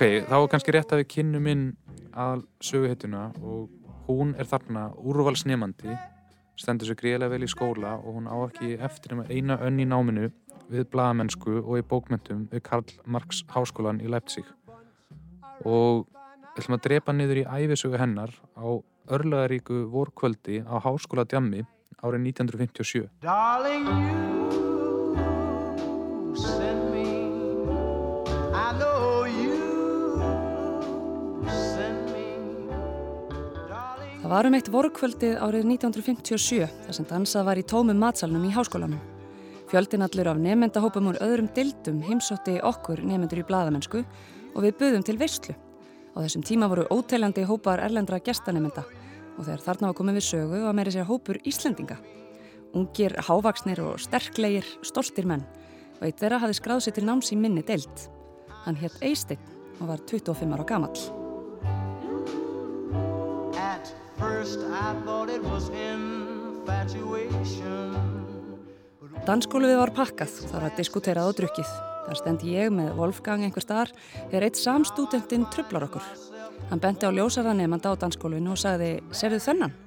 Ok, 0.08 0.22
þá 0.24 0.36
er 0.38 0.46
kannski 0.48 0.72
rétt 0.72 0.92
að 0.94 1.00
við 1.02 1.08
kynnum 1.12 1.46
inn 1.50 1.64
að 2.16 2.46
söguhetuna 2.64 3.26
og 3.44 3.66
hún 4.06 4.30
er 4.40 4.46
þarna 4.48 4.86
úrvalsnefandi, 5.04 5.96
stendur 6.56 6.88
sér 6.88 6.96
gríðilega 6.96 7.34
vel 7.34 7.44
í 7.44 7.48
skóla 7.52 7.90
og 7.98 8.16
hún 8.16 8.30
á 8.32 8.40
ekki 8.46 8.80
eftir 8.88 9.12
um 9.12 9.20
eina 9.28 9.58
önn 9.66 9.82
í 9.84 9.84
náminu 9.84 10.30
við 10.72 10.88
bladamennsku 10.94 11.58
og 11.60 11.76
í 11.76 11.84
bókmentum 11.90 12.46
við 12.48 12.64
Karl 12.70 12.88
Marx 13.04 13.42
háskólan 13.52 14.00
í 14.00 14.08
Leipzig. 14.08 14.48
Og 15.68 16.08
við 16.08 16.64
ætlum 16.64 16.78
að 16.78 16.84
drepa 16.88 17.12
niður 17.12 17.42
í 17.42 17.44
æfisögu 17.44 18.00
hennar 18.00 18.32
á 18.56 18.80
örlaðaríku 19.12 19.84
vorkvöldi 19.92 20.64
á 20.64 20.80
háskóla 20.88 21.28
djammi 21.28 21.68
árið 22.00 22.32
1957. 22.32 23.12
Það 34.28 34.34
var 34.36 34.44
um 34.44 34.54
eitt 34.58 34.66
vorkvöldið 34.68 35.38
árið 35.40 35.62
1957 35.72 36.66
þar 36.84 36.96
sem 36.98 37.06
dansað 37.08 37.46
var 37.48 37.56
í 37.56 37.62
tómum 37.64 37.96
matsalnum 37.96 38.42
í 38.44 38.50
háskólanum. 38.52 38.98
Fjöldin 39.70 40.04
allur 40.04 40.28
af 40.28 40.40
nefndahópum 40.44 41.06
úr 41.08 41.16
öðrum 41.24 41.46
dildum 41.56 42.02
heimsótti 42.04 42.58
okkur 42.60 43.00
nefndur 43.08 43.40
í 43.40 43.46
bladamennsku 43.48 44.02
og 44.52 44.58
við 44.66 44.74
buðum 44.82 45.06
til 45.08 45.14
veistlu. 45.16 45.54
Á 46.12 46.20
þessum 46.20 46.44
tíma 46.44 46.68
voru 46.68 46.84
óteljandi 46.92 47.46
hópar 47.48 47.80
erlendra 47.80 48.18
gestanemenda 48.20 48.84
og 49.38 49.46
þegar 49.46 49.64
þarna 49.64 49.88
var 49.88 49.96
komið 50.02 50.18
við 50.20 50.26
sögu 50.26 50.60
var 50.66 50.76
meiri 50.76 50.92
sér 50.92 51.08
hópur 51.08 51.38
Íslendinga. 51.48 51.96
Ungir, 52.76 53.16
hávaksnir 53.16 53.80
og 53.80 53.96
sterklegir, 53.96 54.68
stoltir 54.84 55.24
menn 55.24 55.46
og 56.02 56.04
eitt 56.04 56.20
þeirra 56.20 56.42
hafi 56.44 56.58
skráð 56.60 56.84
sér 56.84 56.98
til 56.98 57.06
náms 57.08 57.32
í 57.32 57.40
minni 57.40 57.64
deild. 57.64 58.04
Hann 58.66 58.76
hétt 58.76 59.00
Eisteinn 59.00 59.40
og 59.80 59.88
var 59.88 60.04
25 60.04 60.52
ára 60.52 60.68
gamall. 60.68 61.17
Danskólufið 69.28 69.76
var 69.78 69.92
pakkað, 69.94 70.32
þar 70.50 70.64
var 70.64 70.72
diskuterað 70.74 71.28
og 71.30 71.36
drukkið. 71.38 71.70
Þar 72.08 72.18
stendi 72.18 72.54
ég 72.56 72.72
með 72.74 72.96
Wolfgang 72.98 73.44
einhver 73.46 73.62
staðar 73.62 73.92
þegar 74.32 74.46
eitt 74.48 74.58
samstúdentinn 74.58 75.46
trublar 75.52 75.86
okkur. 75.86 76.02
Hann 76.72 76.82
benti 76.82 77.06
á 77.06 77.14
ljósara 77.14 77.54
nefnda 77.54 77.94
á 77.94 78.00
danskólufinu 78.00 78.56
og 78.56 78.58
sagði, 78.58 78.90
serðu 79.14 79.38
þennan? 79.44 79.78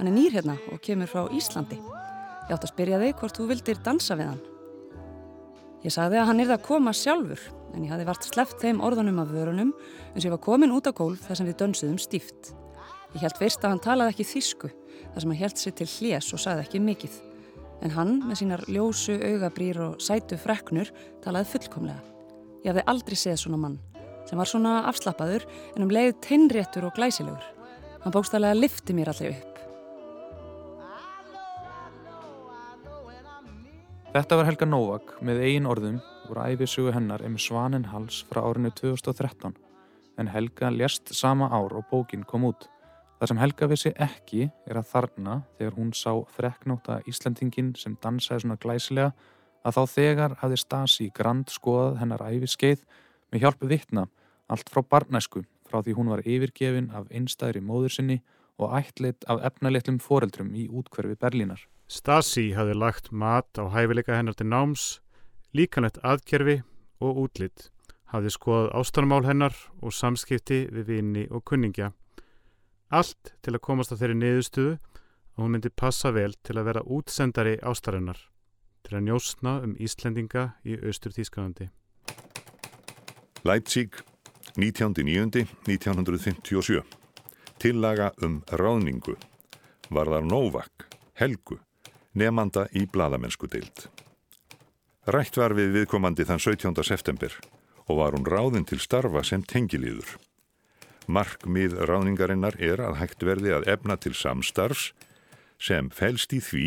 Hann 0.00 0.10
er 0.10 0.16
nýr 0.16 0.34
hérna 0.40 0.58
og 0.72 0.82
kemur 0.82 1.12
frá 1.12 1.30
Íslandi. 1.30 1.78
Ég 1.78 2.56
átt 2.56 2.66
að 2.66 2.74
spyrja 2.74 2.98
þig 3.04 3.16
hvort 3.20 3.38
þú 3.38 3.48
vildir 3.52 3.82
dansa 3.86 4.18
við 4.18 4.32
hann. 4.32 4.44
Ég 5.86 5.94
sagði 5.94 6.18
að 6.24 6.30
hann 6.32 6.42
yrði 6.42 6.58
að 6.58 6.66
koma 6.66 6.96
sjálfur, 6.96 7.48
en 7.70 7.86
ég 7.86 7.94
hafði 7.94 8.10
vart 8.10 8.26
sleppt 8.34 8.62
þeim 8.64 8.82
orðunum 8.82 9.22
af 9.22 9.30
vörunum 9.30 9.74
eins 10.10 10.24
og 10.24 10.30
ég 10.30 10.34
var 10.34 10.46
komin 10.50 10.74
út 10.74 10.90
á 10.90 10.92
gólf 10.96 11.28
þar 11.28 11.38
sem 11.38 11.52
við 11.52 11.60
dönsuðum 11.62 12.00
stíft. 12.02 12.56
Ég 13.14 13.22
held 13.22 13.38
fyrst 13.38 13.64
að 13.64 13.72
hann 13.74 13.82
talaði 13.84 14.14
ekki 14.14 14.26
þísku, 14.32 14.70
þar 15.12 15.22
sem 15.22 15.32
hann 15.32 15.40
held 15.40 15.60
sér 15.60 15.74
til 15.78 15.88
hljés 15.90 16.30
og 16.34 16.42
sagði 16.42 16.64
ekki 16.66 16.82
mikið. 16.82 17.18
En 17.84 17.92
hann, 17.94 18.14
með 18.26 18.40
sínar 18.40 18.64
ljósu, 18.72 19.16
augabrýr 19.20 19.80
og 19.84 19.98
sætu 20.02 20.38
freknur, 20.40 20.90
talaði 21.24 21.52
fullkomlega. 21.52 22.00
Ég 22.64 22.72
hafði 22.72 22.86
aldrei 22.90 23.18
séð 23.20 23.42
svona 23.44 23.60
mann, 23.62 23.76
sem 24.26 24.40
var 24.40 24.50
svona 24.50 24.78
afslappaður 24.90 25.46
en 25.76 25.84
um 25.86 25.92
leið 25.92 26.16
teinréttur 26.26 26.88
og 26.88 26.96
glæsilegur. 26.96 27.44
Hann 28.02 28.14
bókstæðlega 28.14 28.58
lifti 28.58 28.96
mér 28.96 29.12
allir 29.12 29.36
upp. 29.36 29.52
Þetta 34.16 34.36
var 34.40 34.46
Helga 34.48 34.66
Novak 34.68 35.10
með 35.20 35.42
eigin 35.44 35.66
orðum 35.68 35.96
úr 36.30 36.38
æfisugu 36.40 36.94
hennar 36.94 37.20
Emi 37.26 37.36
Svaninhals 37.42 38.22
frá 38.30 38.40
árinu 38.46 38.70
2013 38.72 39.52
en 40.16 40.30
Helga 40.32 40.70
lést 40.72 41.12
sama 41.12 41.50
ár 41.52 41.74
og 41.76 41.84
bókin 41.90 42.24
kom 42.24 42.44
út. 42.48 42.68
Það 43.16 43.30
sem 43.30 43.38
Helga 43.40 43.66
vissi 43.70 43.90
ekki 43.96 44.42
er 44.68 44.76
að 44.76 44.88
þarna 44.90 45.38
þegar 45.56 45.76
hún 45.78 45.92
sá 45.96 46.10
freknóta 46.34 46.98
Íslandingin 47.08 47.72
sem 47.80 47.96
dansaði 48.02 48.44
svona 48.44 48.58
glæsilega 48.60 49.12
að 49.64 49.78
þá 49.78 49.94
þegar 49.94 50.34
hafði 50.42 50.58
Stasi 50.60 51.06
grand 51.16 51.48
skoðað 51.48 52.00
hennar 52.02 52.24
æfiskeið 52.28 52.84
með 53.32 53.46
hjálpu 53.46 53.70
vittna 53.72 54.04
allt 54.52 54.68
frá 54.70 54.84
barnæsku 54.84 55.46
frá 55.66 55.80
því 55.80 55.96
hún 55.96 56.12
var 56.12 56.22
yfirgefin 56.28 56.92
af 56.94 57.08
einstæðri 57.08 57.64
móður 57.64 57.96
sinni 57.96 58.18
og 58.60 58.76
ættleitt 58.78 59.24
af 59.32 59.42
efnalitlum 59.48 59.98
foreldrum 60.00 60.52
í 60.56 60.66
útkverfi 60.68 61.16
Berlínar. 61.20 61.60
Stasi 61.88 62.50
hafði 62.56 62.76
lagt 62.76 63.12
mat 63.12 63.48
á 63.60 63.64
hæfileika 63.72 64.16
hennar 64.16 64.36
til 64.36 64.48
náms, 64.50 65.00
líkanlegt 65.56 66.00
aðkerfi 66.04 66.60
og 67.00 67.20
útlitt, 67.26 67.70
hafði 68.12 68.32
skoðað 68.36 68.72
ástarmál 68.80 69.24
hennar 69.26 69.56
og 69.82 69.94
samskipti 69.94 70.66
við 70.72 70.90
vini 70.92 71.26
og 71.30 71.44
kunningja. 71.48 71.92
Allt 72.94 73.34
til 73.42 73.56
að 73.56 73.64
komast 73.66 73.90
á 73.90 73.98
þeirri 73.98 74.14
niðurstuðu 74.20 74.74
að 74.76 75.38
hún 75.42 75.52
myndi 75.56 75.70
passa 75.74 76.08
vel 76.14 76.32
til 76.46 76.56
að 76.56 76.66
vera 76.70 76.86
útsendari 76.86 77.54
ástarinnar, 77.66 78.20
til 78.86 78.94
að 78.96 79.06
njósna 79.08 79.52
um 79.66 79.72
Íslendinga 79.82 80.44
í 80.62 80.78
austur 80.78 81.12
Þýskanandi. 81.16 81.66
Leipzig, 83.46 83.90
19.9.1957. 84.56 86.82
Tillaga 87.58 88.12
um 88.22 88.42
ráðningu. 88.50 89.16
Varðar 89.90 90.22
Novak, 90.26 90.86
Helgu, 91.14 91.58
nefnanda 92.14 92.66
í 92.74 92.86
bladamennsku 92.90 93.46
deild. 93.50 93.88
Rætt 95.06 95.36
var 95.38 95.54
við 95.54 95.72
viðkomandi 95.76 96.24
þann 96.26 96.42
17. 96.42 96.82
september 96.82 97.32
og 97.86 97.98
var 98.00 98.12
hún 98.16 98.26
ráðin 98.26 98.66
til 98.66 98.80
starfa 98.82 99.22
sem 99.22 99.42
tengilíður. 99.46 100.18
Markmið 101.06 101.76
ráðningarinnar 101.86 102.56
er 102.58 102.82
að 102.82 102.98
hægt 103.00 103.22
verði 103.22 103.52
að 103.54 103.68
efna 103.76 103.96
til 104.00 104.14
samstarfs 104.18 104.90
sem 105.62 105.88
fælst 105.94 106.34
í 106.34 106.40
því 106.42 106.66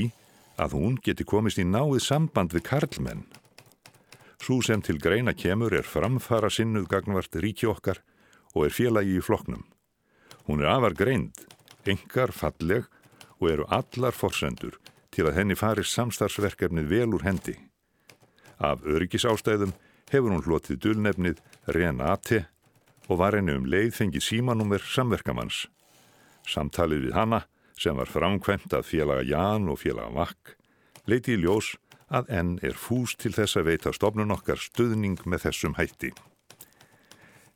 að 0.60 0.76
hún 0.80 0.96
geti 1.04 1.26
komist 1.28 1.60
í 1.60 1.66
náið 1.68 2.00
samband 2.04 2.56
við 2.56 2.66
karlmenn. 2.70 3.26
Svo 4.40 4.62
sem 4.64 4.82
til 4.82 4.98
greina 5.00 5.34
kemur 5.36 5.76
er 5.76 5.88
framfara 5.88 6.50
sinnuð 6.52 6.88
gagnvart 6.92 7.36
ríki 7.44 7.68
okkar 7.68 8.00
og 8.56 8.68
er 8.68 8.76
félagi 8.76 9.18
í 9.20 9.24
floknum. 9.24 9.66
Hún 10.48 10.64
er 10.64 10.72
afar 10.72 10.96
greind, 10.96 11.36
engar 11.86 12.32
falleg 12.32 12.88
og 13.40 13.52
eru 13.52 13.68
allar 13.68 14.16
forsendur 14.16 14.80
til 15.12 15.28
að 15.28 15.42
henni 15.42 15.58
farið 15.60 15.90
samstarfsverkefnið 15.92 16.88
vel 16.88 17.12
úr 17.18 17.28
hendi. 17.28 17.58
Af 18.60 18.84
öryggisástæðum 18.88 19.76
hefur 20.12 20.32
hún 20.32 20.44
hlotið 20.48 20.82
dulnefnið 20.84 21.44
Renate 21.68 22.46
og 23.10 23.18
var 23.18 23.36
henni 23.38 23.56
um 23.58 23.68
leið 23.68 23.92
fengið 23.98 24.26
símanúmer 24.26 24.84
samverkamanns. 24.86 25.66
Samtalið 26.48 27.08
við 27.08 27.18
hanna, 27.18 27.44
sem 27.80 27.98
var 27.98 28.10
framkvæmt 28.12 28.74
að 28.76 28.88
félaga 28.88 29.26
Jan 29.26 29.70
og 29.72 29.80
félaga 29.82 30.14
Vakk, 30.14 30.56
leiti 31.10 31.36
í 31.36 31.42
ljós 31.42 31.74
að 32.10 32.30
enn 32.40 32.56
er 32.66 32.78
fús 32.78 33.16
til 33.18 33.32
þess 33.34 33.58
að 33.60 33.70
veita 33.70 33.94
stofnun 33.94 34.34
okkar 34.34 34.62
stuðning 34.62 35.22
með 35.26 35.48
þessum 35.48 35.78
hætti. 35.78 36.12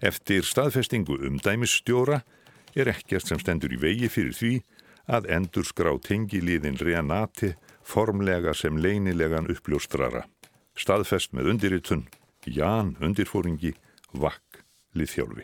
Eftir 0.04 0.46
staðfestingu 0.46 1.18
umdæmisstjóra 1.28 2.22
er 2.76 2.90
ekkert 2.92 3.30
sem 3.30 3.42
stendur 3.42 3.74
í 3.74 3.80
vegi 3.82 4.10
fyrir 4.12 4.38
því 4.38 4.54
að 5.14 5.30
endur 5.36 5.68
skrá 5.68 5.92
tengiliðin 6.00 6.80
Renate 6.80 7.54
formlega 7.84 8.54
sem 8.56 8.78
leynilegan 8.80 9.50
uppljóstrara. 9.52 10.26
Staðfest 10.80 11.36
með 11.36 11.54
undirritun, 11.54 12.08
Jan 12.48 12.96
undirfóringi, 13.04 13.76
vakk 14.12 14.53
Liciolvi. 14.94 15.44